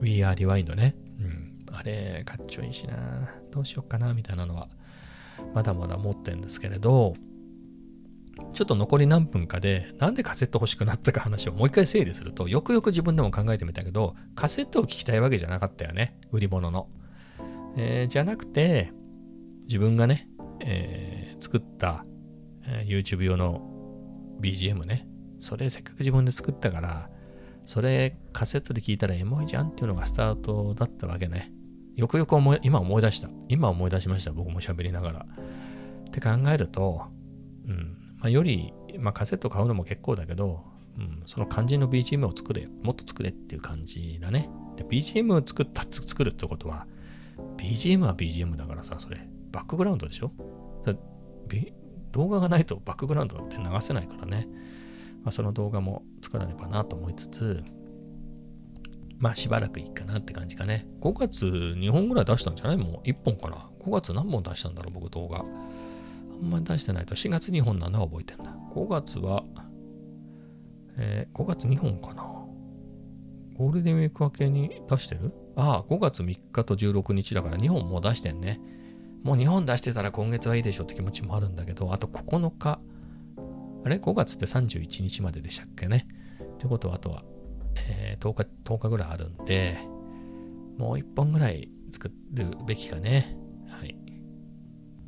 [0.00, 0.94] We Are Rewind ね。
[1.18, 1.56] うん。
[1.72, 3.34] あれ、かっちょいいしな。
[3.56, 4.68] どうしよっかな、みたいなのは、
[5.54, 7.14] まだまだ持ってるんですけれど、
[8.52, 16.18] ちょっと残り何分かで、なんでカセット欲しくなったか話をもう一回整理すると、よくよく自分でも考えてみたけど、カセットを聞きたいわけじゃなかったよね。
[16.30, 16.88] 売り物の。
[17.78, 18.92] えー、じゃなくて、
[19.62, 20.28] 自分がね、
[20.60, 22.04] えー、作った、
[22.66, 23.62] え、YouTube 用の
[24.42, 25.08] BGM ね。
[25.38, 27.10] それせっかく自分で作ったから、
[27.64, 31.55] それカセットで聞いたらエモいじゃんっていうのがスタートだったわけね。
[31.96, 33.28] よくよく思い、今思い出した。
[33.48, 34.32] 今思い出しました。
[34.32, 35.26] 僕も喋りながら。
[36.08, 37.06] って考えると、
[37.66, 37.96] うん。
[38.18, 40.62] まあ、より、まあ、カセット買うのも結構だけど、
[40.98, 44.48] うん、その肝心の BGM を作れ、もっと作れっていう感じだね。
[44.76, 46.86] で、BGM を作った、作るってことは、
[47.56, 49.18] BGM は BGM だからさ、それ、
[49.50, 50.30] バックグラウンドでしょ？
[52.12, 54.48] 動画がないとバックグラウンドって流せないからね。
[55.22, 57.62] まあ、その動画も作らねばなと思いつつ、
[59.18, 60.86] まあしばらくいいかなって感じかね。
[61.00, 62.76] 5月2本ぐらい出したんじゃない？
[62.76, 63.70] もう1本かな。
[63.80, 65.38] 5月何本出したんだろう僕動画。
[65.38, 65.42] あ
[66.38, 68.54] んまり出してないと4月2本なのは覚えてんだ。
[68.72, 69.44] 5月は、
[70.98, 72.22] えー、5月2本かな。
[73.54, 75.32] ゴールデンウィーク明けに出してる？
[75.56, 78.60] ああ、5月3日と16日だから2本もう出してんね。
[79.22, 82.78] もう2本出してたら今月はいいでしょって気持ちもあるんだけど、あと9日、
[83.84, 86.06] あれ ?5 月って31日まででしたっけね。
[86.42, 87.24] ってことは、あとは、
[87.88, 89.78] え、10日、10日ぐらいあるんで、
[90.78, 93.36] もう1本ぐらい作るべきかね。
[93.68, 93.96] はい。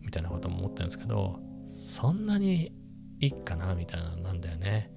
[0.02, 2.72] みたいなことも思ったんですけど、そんなに
[3.20, 4.92] いいかなみたいななんだよね。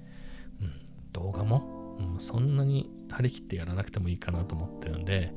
[0.62, 0.72] うん。
[1.12, 5.34] 動画も、うん、そんなに張り切ってやらなくてもいいかなと思ってるんで、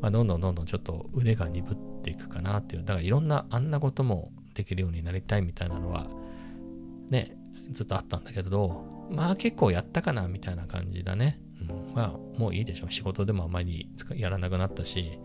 [0.00, 2.84] まあ、どんどんどんどんちょっと腕が鈍っていくかなっていう。
[2.84, 6.10] だからいろんなあんなこともできるようになりたいみたいなのは、
[7.10, 7.36] ね、
[7.70, 11.40] ずっとあったんだけど、まあ結構やったかなみたいな感じだね。
[11.94, 12.90] まあもういいでしょ。
[12.90, 15.18] 仕事でもあまりやらなくなったし、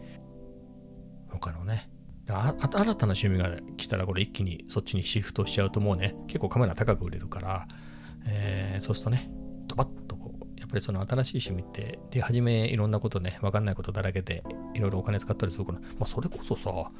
[1.29, 1.89] 他のね。
[2.29, 7.67] 新たな趣味が来たらこれ一気にそっちにシフトしちゃうともうね、結構カメラ高く売れるから、
[8.25, 9.29] えー、そうするとね、
[9.67, 16.91] ドバッとこう、やっぱりその新しい趣味って、で、初めいろんなことね、わかんないことだらけで、いろいろお金使ったりするから、まあそれこそさ、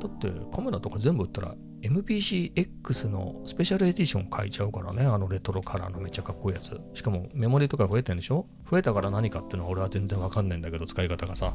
[0.00, 6.80] だってカメラとか全部売ったら MPC-X のスペシャルエディション買えちゃうからね、あのレトロカラーのめっちゃかっこいいやつ。
[6.94, 8.46] しかもメモリとか増えてんでしょ？
[8.68, 9.66] 増えたから何かっていうの？
[9.66, 11.54] は俺は全然わかんないんだけど、使い方がさ。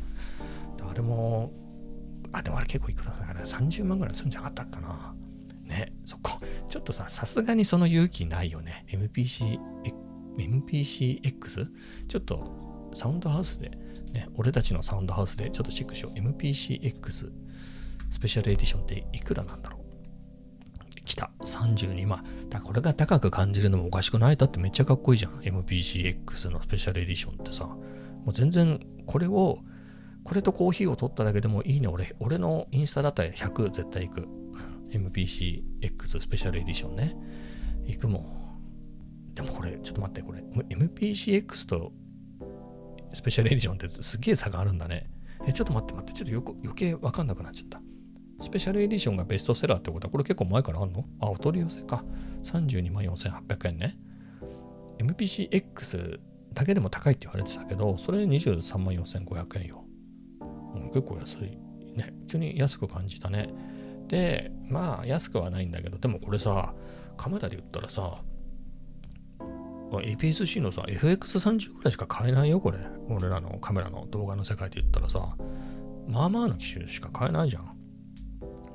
[0.82, 1.52] あれも、
[2.32, 5.16] あ、でもあれ結構いくらだから30万ぐらいすんじゃなかったかな？
[5.64, 8.86] ね、そこ、ちょっとさ、さすがにその勇気ないよね。
[8.90, 9.60] MPC、
[10.38, 11.72] MPC-X?
[12.08, 13.72] ちょっとサウンドハウスで、
[14.12, 16.20] ね、俺たちのサウンドハウスでちょっとチェックしよう。
[16.20, 17.32] MPC-X
[18.14, 19.82] スペシャルエディションっていくらなんだろう？
[21.04, 21.32] 来た。
[21.44, 22.24] 32万。
[22.48, 24.38] だこれが高く感じるのもおかしくない？
[24.38, 25.40] だってめっちゃかっこいいじゃん。
[25.40, 27.66] MPCX のスペシャルエディションってさ。
[27.66, 27.80] も
[28.28, 29.58] う全然これを
[30.24, 31.88] これとコーヒーを取っただけでもいいね。
[31.88, 34.28] 俺、俺のインスタだったら100絶対行く。
[34.92, 37.16] MPCX スペシャルエディションね。
[37.88, 39.34] 行くもん。
[39.34, 41.92] でもこれ、ちょっと待って、これ、MPCX と
[43.12, 45.10] スペシャルエディションってすげえ差があるんだね。
[45.48, 47.82] え、ちょっと待って待って、ちょっとよく余計わかんなくなっちゃった。
[48.44, 51.06] スペシャルエディションがベストセラーってことは、これ結構前からあんの？
[51.22, 52.04] あ、お取り寄せか。
[52.44, 53.98] 32万4800円ね。
[55.00, 56.20] MPCX
[56.54, 59.86] だけでも高いって言われてたけど、それ23万4500円よ。
[60.76, 61.58] うん、結構安い。
[61.96, 62.14] ね。
[62.28, 63.48] 急に安く感じたね。
[64.10, 66.74] で、まあ安くはないんだけど、でもこれさ、
[67.16, 68.18] カメラで言ったらさ、
[69.90, 72.80] APS-C のさ、FX30 ぐらいしか買えないよ、これ。
[73.08, 75.38] 俺らのカメラの動画の世界で言ったらさ、
[76.08, 77.78] まあまあの機種しか買えないじゃん。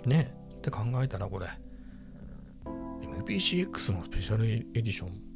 [0.06, 1.46] ねって考えたらこれ、
[3.26, 5.28] MPCX のスペシャルエディション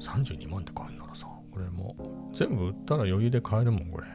[0.00, 1.96] 32万って買えるならさ、これも
[2.32, 4.06] う全部売ったら余裕で買えるもん、これ。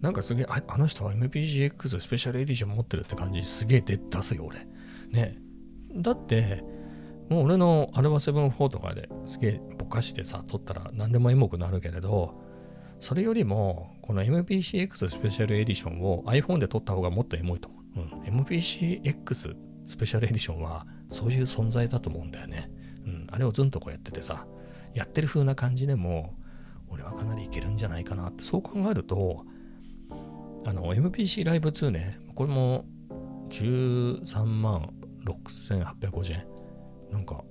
[0.00, 4.66] なんかすげえ、ああの人は MPGX スペシャルエディション持ってるって感じすげえ出すよ、俺。
[5.10, 5.36] ね。
[5.96, 6.62] だって、
[7.30, 12.34] もう俺のアルバ7 4とかですげえぼかしてさ、撮ったら何でもエモくなるけれど、
[12.98, 17.83] それよりも、この MPCX スペシャルエディションを iPhone で撮った方がもっとエモいと思う。
[17.96, 18.40] うん。
[18.40, 22.70] MPCX スペシャルエディションはそういう存在だと思うんだよね。
[23.06, 23.26] うん。
[23.30, 24.46] あれをずんとこうやっててさ、
[24.94, 26.34] やってる風な感じでも、
[26.88, 29.44] 俺はかなりいけるんじゃないかなって、そう考えると、
[30.64, 32.86] あの、MPC ライブ2ね、これも
[33.50, 34.92] 13万
[35.24, 36.46] 6850円。
[37.10, 37.44] なんか、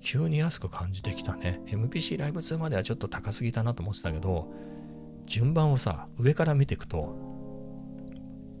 [0.00, 1.60] 急に安く感じてきたね。
[1.66, 4.52] MPC ライブ2まではちょっと高すぎたなと思ってたけど、
[5.26, 7.35] 順番をさ、上から見ていくと、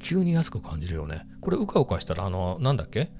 [0.06, 1.26] 急に安く感じるよね。
[1.40, 3.10] これ、うかうかしたら、あの、なんだっけ？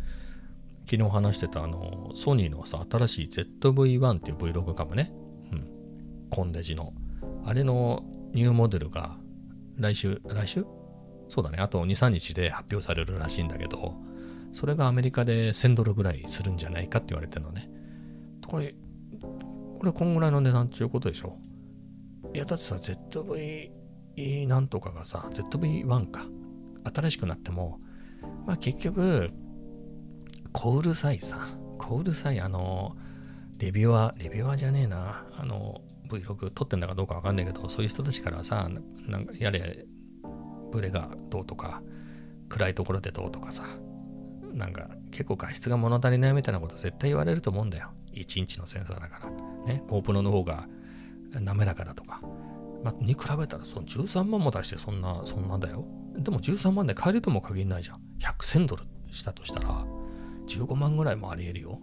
[0.89, 5.13] 昨日話してたあのソニーのさ新しい ZV-1 っていう Vlog カムね、
[5.51, 6.93] うん、コンデジの。
[7.45, 9.17] あれのニューモデルが
[9.77, 10.65] 来週来週？
[11.29, 11.59] そうだね。
[11.59, 13.97] あと23日で発表されるらしいんだけど
[14.53, 17.69] それがアメリカで1000ドルぐらいするんじゃないかって言われてるのね。
[18.47, 18.77] これ
[19.77, 21.35] これこんぐらいの値段っていうことでしょ？
[22.33, 26.27] いやだってさ ZV なんとかがさ ZV-1 か。
[26.95, 27.81] 新しくなっても
[28.47, 29.29] まあ結局
[30.57, 31.37] 小うるさいさ、
[31.77, 32.97] 小うるさい、あの、
[33.59, 38.71] レビュアー、レビュアーじゃねえな、あの、Vlog 撮ってんだかどうかわかんないけど、そういう人たちからさ、
[39.07, 39.85] なんかやれ、
[40.73, 41.83] ブレがどうとか、
[42.49, 43.65] 暗いところでどうとかさ、
[44.55, 47.91] なんか結構画質が物足りないみたいなこと絶対言われると思うんだよ。
[48.15, 49.31] 1インチのセンサーだから。
[49.67, 50.67] ね、GoPro の方が
[51.33, 52.23] 滑らかだとか。
[52.87, 55.85] まあ、に比べたらその13万も出してそんな、そんなだよ。
[56.17, 58.01] でも13万で買えるとも限らないじゃん。
[58.21, 59.85] 100,000ドルしたとしたら、
[60.47, 61.81] 15万ぐらいもあり得るよ。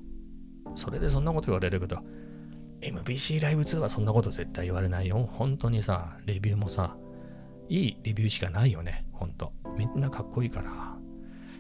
[0.75, 1.97] それでそんなこと言われるけど、
[2.79, 5.27] MBC ライブ2はそんなこと絶対言われないよ。
[5.29, 6.95] 本当にさ、レビューもさ、
[7.67, 9.05] いいレビューしかないよね。
[9.11, 9.51] ほんと。
[9.77, 10.97] みんなかっこいいから。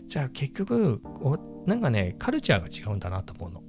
[0.07, 1.01] じゃあ結局、
[1.65, 3.61] なんかね、カルチャーが違うんだなと思うの。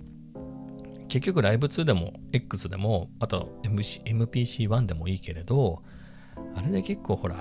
[1.14, 5.85] 結局ライブ2でも X でも、あと MPC1 でもいいけれど、
[6.57, 7.37] あれで結構ほら、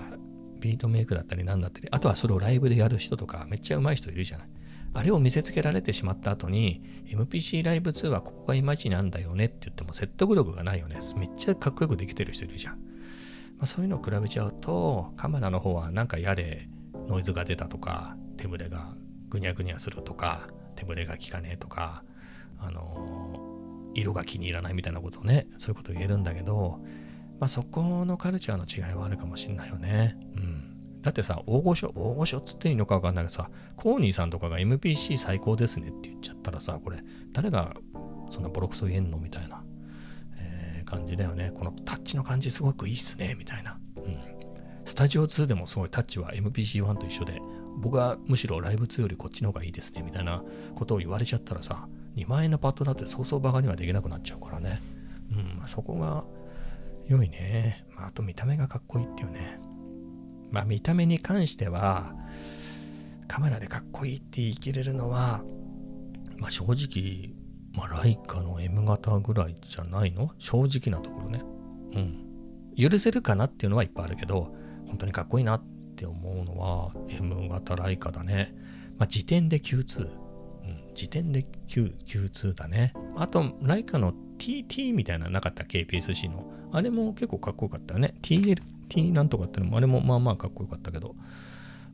[0.60, 4.48] ビートメイクだったりなんだったり、あとはそれをライブでやる人とかめっちゃ上手い人いるじゃない。
[4.94, 11.00] あれを見せつけられてしまった後に、MPC ライブ2はここがいまいちなんだよねって言っても説得力がないよね。
[11.18, 12.76] めっちゃかっこよくできてる人いるじゃん。
[12.76, 12.80] ま
[13.62, 16.70] あ、そういうのを比べちゃうと、カメラの方はなんかやれ、
[17.08, 18.94] ノイズが出たとか、手ぶれが
[19.30, 22.04] ぐにゃぐにゃするとか、手ぶれが効かねえとか、
[22.60, 23.53] あの、
[23.94, 26.82] 色が気に入らないみたいなことをね、そういうこと言えるんだけど、
[27.40, 30.18] まあ、そこのカルチャーの違いはあるかもしんないよね。
[30.36, 31.02] うん。
[31.02, 37.04] だってさ、大御所、大御所っつっていいのかわかんないけどさ、コーニーさんとかが MPC 最高ですねって言っちゃったらさ、これ、
[37.34, 37.74] 誰が
[38.30, 39.64] そんなボロクソ言えんのみたいな、
[40.38, 41.52] えー、感じだよね。
[41.54, 43.78] このタッチの感じすごくいいっすね、みたいな。
[43.98, 44.18] うん。
[44.86, 47.42] スタジオ2でもすごいタッチは MPC1 と一緒で、
[47.78, 50.44] 僕はむしろライブ2よりこっちの方がいいですね、みたいな
[50.76, 54.82] ことを言われちゃったらさ、2万円のパッドだってそうそうバカにはできなくなっちゃうからね。
[55.32, 56.26] うん、まあ、そこが
[57.08, 57.86] 良いね。
[57.96, 59.60] まあ、あと見た目がかっこいいっていうね。
[60.52, 62.14] まあ見た目に関しては
[63.28, 65.44] カメラでかっこいいって言い切れるのは
[66.38, 67.34] まあ正直
[67.76, 70.30] まあライカの M 型ぐらいじゃないの？
[70.38, 71.42] 正直なところね
[71.96, 72.20] うん
[72.78, 74.56] 許せるかなっていうのはいっぱいあるけど
[74.86, 75.64] 本当にかっこいいなっ
[75.96, 78.54] て思うのは M 型ライカだね
[79.00, 80.08] まあ時点で Q2、
[80.94, 82.94] 時点で Q Q2 だね。
[83.16, 86.52] あと、ライカの TT みたいななかった KPSC の。
[86.72, 88.16] あれも結構かっこよかったよね。
[88.22, 91.16] TL T なんとかってのもあれもまあまあかっこよかったけど、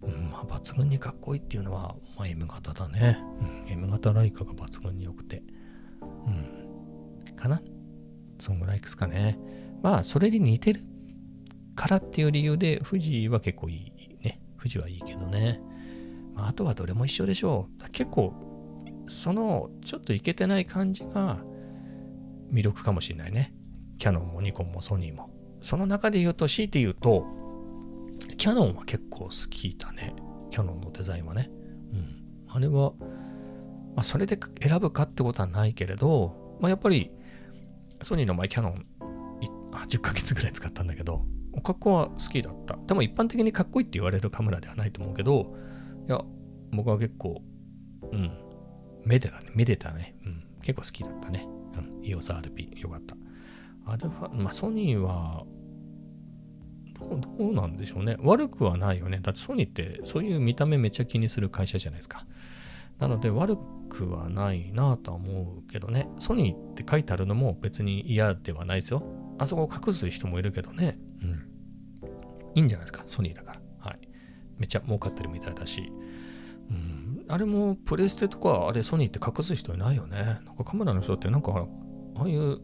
[0.02, 3.20] うん、まあ抜群にかっこいいっていうのは、まあ、M 型だね。
[3.68, 5.44] うん、M 型ライカが抜群に良くて。
[6.02, 6.30] う
[7.32, 7.36] ん。
[7.36, 7.62] かな
[8.38, 9.38] そんぐらいですかね。
[9.82, 10.82] まあ、それに似てる
[11.76, 14.42] からっていう理由で、富士は結構いいね。
[14.58, 15.62] 富士はいいけどね。
[16.34, 17.90] まあ、あとはどれも一緒でしょう。
[17.92, 18.34] 結構、
[19.10, 21.44] その、ちょっといけてない感じが
[22.52, 23.54] 魅力かもしれないね。
[23.98, 25.30] キャノンもニコンもソニーも。
[25.62, 27.26] その中で言うと、強いて言うと、
[28.38, 30.16] キャノンは結構好きだね。
[30.50, 31.50] キャノンのデザインはね。
[31.92, 32.26] うん。
[32.48, 32.94] あれは、
[33.96, 37.12] まあ、それで選ぶかってことはないけれど、まあ、やっぱり、
[38.02, 38.86] ソニーの前キャノン
[39.88, 42.78] 10ヶ月ぐらい使ったんだけど、お格好は好きだった。
[42.88, 45.56] でも一般的にかっこいいって言われるカメラではないと思うけど、
[46.08, 46.22] いや、
[46.72, 47.42] 僕は結構、
[48.12, 48.32] うん、
[49.10, 50.16] めでたね、めでたね。
[50.24, 51.48] うん、結構好きだったね。
[51.74, 53.16] うん、EOSRP よかった。
[53.88, 55.46] アルファ、まあソニーは、
[56.94, 58.18] どうどうなんでしょうね。
[58.20, 59.20] 悪くはないよね。
[59.20, 62.24] だってソニーってそういう見た目めっちゃ気にする会社じゃないですか。
[63.00, 63.58] なので悪
[63.90, 66.08] くはないなとは思うけどね。
[66.20, 69.02] ソニーって書いてあるのも別に嫌ではないですよ。
[69.40, 71.00] あそこを隠す人もいるけどね。
[71.24, 71.32] うん。
[72.54, 73.04] いいんじゃないですか。
[73.08, 73.62] ソニーだから。
[73.80, 74.00] はい。
[74.60, 75.92] めっちゃ儲かってるみたいだし。
[77.30, 80.40] あれもプレステとかあれソニーって隠す人いないよね。
[80.46, 81.68] なんかカメラの人ってなんか
[82.18, 82.60] ああいう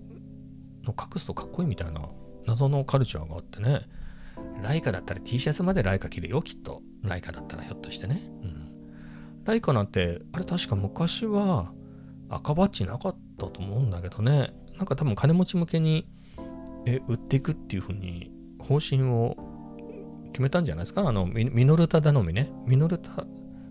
[0.84, 2.02] の隠すとかっこいいみたいな
[2.48, 3.82] 謎のカルチャーがあってね。
[4.62, 6.82] ライカだったら T シャツまでライカ着るよ、きっと。
[7.04, 8.22] ライカだったらひょっとしてね。
[8.44, 9.44] うん。
[9.46, 11.72] ライカなんて、あれ確か昔は
[12.30, 14.54] 赤バッジなかったと思うんだけどね。
[14.78, 16.08] なんか多分金持ち向けに
[16.86, 19.36] え売っていくっていうふうに方針を
[20.34, 21.08] 決めたんじゃないですか？
[21.08, 23.26] あのミノルタ頼みねミノルタ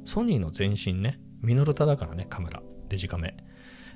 [0.04, 2.62] ソニーの前身ねミノルタだからねカメラ。
[2.88, 3.36] デジカメ、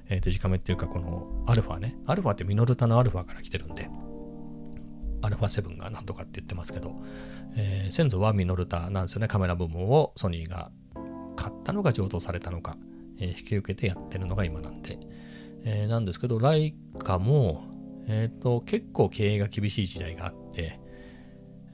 [0.09, 1.97] えー、デジカメっていうかこのアルファね。
[2.07, 3.89] アルファってミノルタのアルファから来てるんで。
[5.21, 6.95] アルファ7が何とかって言ってますけど、
[7.57, 10.71] えー、先祖はミノルタなんですよねカメラ部門をソニーが
[11.35, 12.77] 買ったのか上等されたのか、
[13.19, 14.97] えー、引き受けてやってるのが今なんで、
[15.65, 17.69] えー、なんですけどライカも
[18.09, 20.81] えっ、と、結構経営が厳しい時代があって、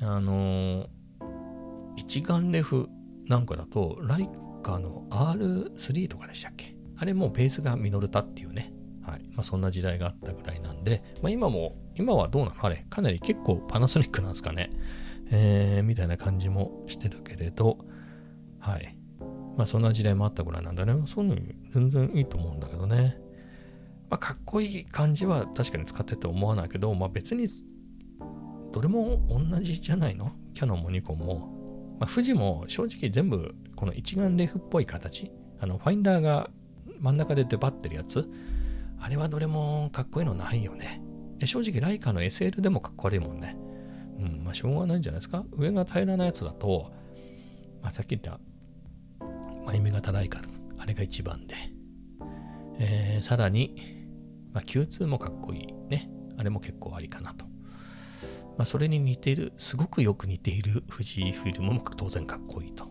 [0.01, 0.89] あの、
[1.97, 2.89] 一眼レフ
[3.29, 4.29] なんかだと、ライ
[4.63, 6.77] カの R3 とかでしたっけ？
[6.97, 8.71] あれもベースがミノルタっていうね。
[9.03, 9.23] はい。
[9.33, 12.65] まあそんな時代があったぐらいなんで、まあ今も、今はどうなの？
[12.65, 14.71] あれかなり結構パナソニックなんですかね？
[15.31, 17.79] えー、みたいな感じもしてるけれど、
[18.61, 18.97] はい。
[19.57, 20.95] まあそんな時代もあったぐらいなんだね。
[21.07, 21.41] そういうの
[21.73, 23.19] 全然いいと思うんだけどね。
[24.11, 27.47] まあ、かっこいい感じは確かに使ってて思わないけど、まあ、別に
[28.71, 30.33] どれも同じじゃないの？
[30.53, 31.54] キャノンもニコンも。
[31.99, 35.31] まあ、富士も正直全部この一眼レフっぽい形。
[35.61, 36.51] あのファインダーが
[37.01, 38.29] 真ん中で出張ってるやつ。
[39.01, 41.03] あれはどれもかっこいいのないよね。
[41.45, 43.57] 正直ライカの SL でもかっこ悪いもんね。
[44.19, 45.45] うん、まあしょうがないんじゃないですか。
[45.53, 46.93] 上が平らなやつだと、
[47.83, 48.41] まあ、さっき言った
[49.67, 50.41] 前目型ライカ、
[50.79, 51.55] あれが一番で。
[52.79, 53.77] えー、さらに、
[54.53, 56.11] まあ、Q2 もかっこいいね。
[56.39, 57.54] あれも結構ありかなと。
[58.57, 62.87] まあ、それに似ている、すごくよく似ている富士フィルムも当然かっこいいと。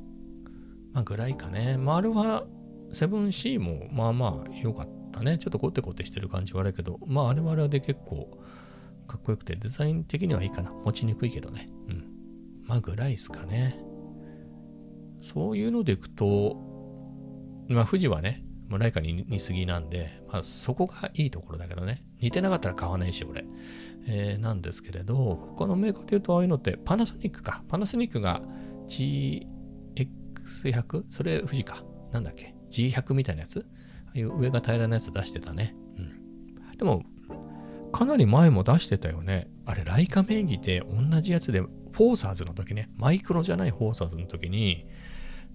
[0.94, 1.78] まあ、ぐらいかね。
[1.78, 2.46] まあ、あれは
[2.92, 5.38] 7C もまあまあ良かったね。
[5.38, 8.30] ちょっとコテコテしてる感じはあるけど、まあ、あれはあれで結構
[9.08, 10.72] かっこよくて、デザイン的にはいいかな。
[10.72, 11.70] 持ちにくいけどね。
[11.88, 12.06] うん。
[12.68, 13.80] まあ、ぐらいですかね。
[15.22, 16.58] そういうのでいくと、
[17.70, 22.04] まあ、富士はね、もうライカに似すぎなんで、まあ、そこがいいところだけどね。
[22.20, 23.46] 似てなかったら買わないし、俺。
[24.06, 27.64] えー、なんですけれど、他のメーカーで言うと、ああいうのってパナソニックか。
[27.68, 28.42] パナソニックが
[28.88, 31.06] GX100?
[31.10, 31.84] それ富士か。
[32.12, 33.68] なんだっけ ?G100 みたいなやつ？
[34.08, 35.76] ああいう上が平らなやつ出してたね。
[35.98, 36.78] うん。
[36.78, 37.04] でも、
[37.92, 39.48] かなり前も出してたよね。
[39.66, 44.88] あれ、ライカ名義で同じやつで、フォーサーズの時ね、マイクロじゃないフォーサーズの時に、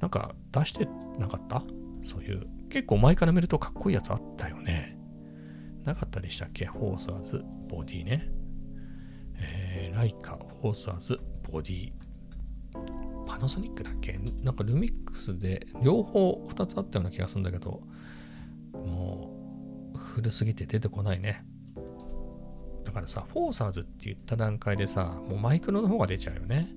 [0.01, 0.88] なんか出して
[1.18, 1.64] なかった？
[2.05, 4.96] そういう結構前から見るとかっこいいやつあったよね。
[5.84, 6.66] なかったでしたっけ？
[6.66, 7.44] フォーサーズ？
[7.68, 8.28] ボディね。
[9.93, 11.19] ー、ライカ、フォーサーズ
[11.51, 11.93] ボディ。
[13.27, 14.19] パナソニックだっけ？
[14.43, 17.83] なんか LUMIX で両方2つあったような気がするんだけど、
[18.73, 21.45] もう古すぎて出てこないね。
[22.85, 26.69] だからさ、フォーサーズって言った段階でさ、もうマイクロの方が出ちゃうよね。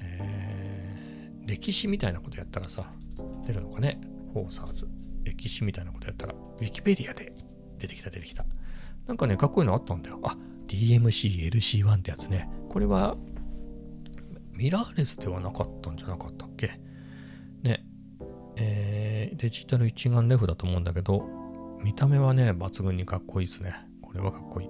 [0.00, 2.90] えー、歴史みたいなことやったらさ、
[3.46, 4.00] 出るのかね？
[4.34, 4.86] フォーサーズ。
[5.24, 7.32] 歴史みたいなことやったら、ウィキペディアで
[7.78, 8.44] 出てきた出てきた。
[9.06, 10.20] なんかね、かっこいいのあったんだよ。
[10.22, 10.36] あ、
[10.72, 12.48] DMC LC1 ってやつね。
[12.70, 13.16] これは、
[14.54, 16.80] ミラーレスではなかったんじゃなかったっけ？
[17.62, 17.84] ね。
[18.56, 21.28] えー、デジタル一眼レフだと思うんだけど、
[21.82, 23.74] 見た目はね、抜群にかっこいいですね。
[24.00, 24.68] これはかっこいい。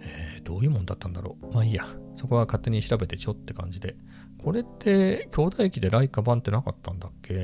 [0.00, 1.52] えー、どういうもんだったんだろう。
[1.52, 1.84] まあいいや。
[2.14, 3.96] そこは勝手に調べてちょって感じで。
[4.38, 7.34] これって、兄弟機でライカ版ってなかったんだっけ？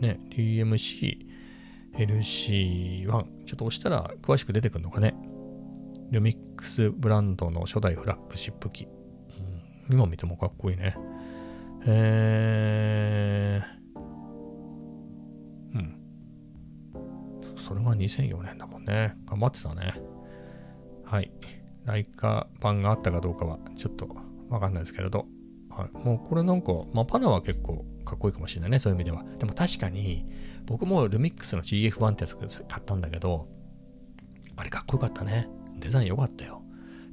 [0.00, 1.26] ね、DMC、
[1.94, 5.14] LC1、ちょっと押したら詳しく出てくるのかね。
[6.10, 8.84] ルミックスブランドの初代フラッグシップ機。
[9.88, 10.96] うん、今見てもかっこいいね。
[11.86, 14.00] えー、
[15.74, 16.00] うん。
[17.56, 19.16] それが2004年だもんね。
[19.26, 19.94] 頑張ってたね。
[21.04, 21.30] はい。
[21.84, 24.08] ライカ版があったかどうかはちょっと
[24.50, 25.26] わかんないですけれど、
[25.70, 29.24] はい、もうこれなんか、まあ、パナは結構かっこいいかもしれないね、そういう意味では。
[29.38, 30.26] でも確かに、
[30.66, 33.46] 僕もルミックスの GF1 ってやつ買ったんだけど、
[34.56, 35.48] あれかっこよかったね。
[35.80, 36.62] デザイン良かったよ。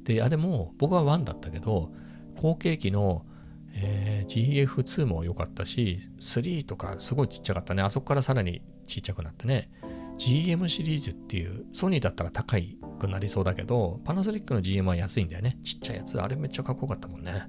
[0.04, 1.92] で、あれも僕は1だったけど、
[2.36, 3.24] 後継機の、
[3.72, 7.82] えー、GF2 も良かったし、3とかすごいちっちゃかったね。
[7.82, 9.70] あそこからさらにちっちゃくなってね。
[10.18, 15.58] GM シリーズっていう、ソニーだったら高いくなりそうだけど、パナソニックの GM は安いんだよね。
[15.62, 16.20] ちっちゃいやつ。
[16.20, 17.48] あれめっちゃかっこよかったもんね。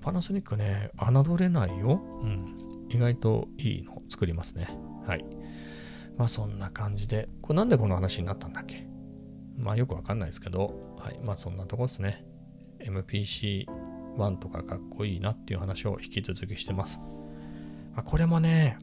[0.00, 2.02] パナソニックね、侮れないよ。
[2.22, 2.54] うん。
[2.88, 4.68] 意外といいの作りますね。
[5.04, 5.24] はい。
[6.16, 8.85] まあそんな感じで、これなんでこの話になったんだっけ？
[9.56, 11.18] まあよくわかんないですけど、はい。
[11.22, 12.24] まあそんなとこですね。
[12.80, 17.00] MPC1 とかかっこいいなっていう話を引き続きしてます。
[17.94, 18.78] まあ、これもね、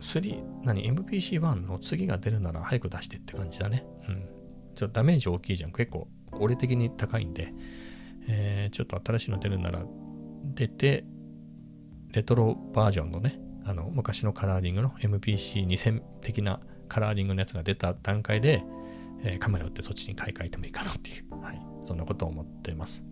[0.00, 3.84] 3、何 ?MPC1 の次が出るなら早く出してって感じだね。
[4.08, 4.28] うん。
[4.74, 5.72] ちょっとダメージ大きいじゃん。
[5.72, 7.52] 結構、俺的に高いんで、
[8.28, 9.84] えー、ちょっと新しいの出るなら
[10.54, 11.04] 出て、
[12.12, 18.64] レトロバージョンのね、あの、昔のカラーリングの MPC2000 的なカラーリングのやつが出た段階で、
[19.22, 23.04] え、カメラを売ってそっちに買い替えてもいいかなっていう、はい、そんなことを思ってます。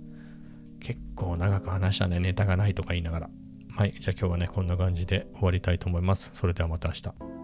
[0.81, 3.31] 結構長く話したね、ネタがないとか言いながら。
[3.71, 6.31] はい、じゃあ今日はね、こんな感じで終わりたいと思います。
[6.33, 7.38] それではまた明日。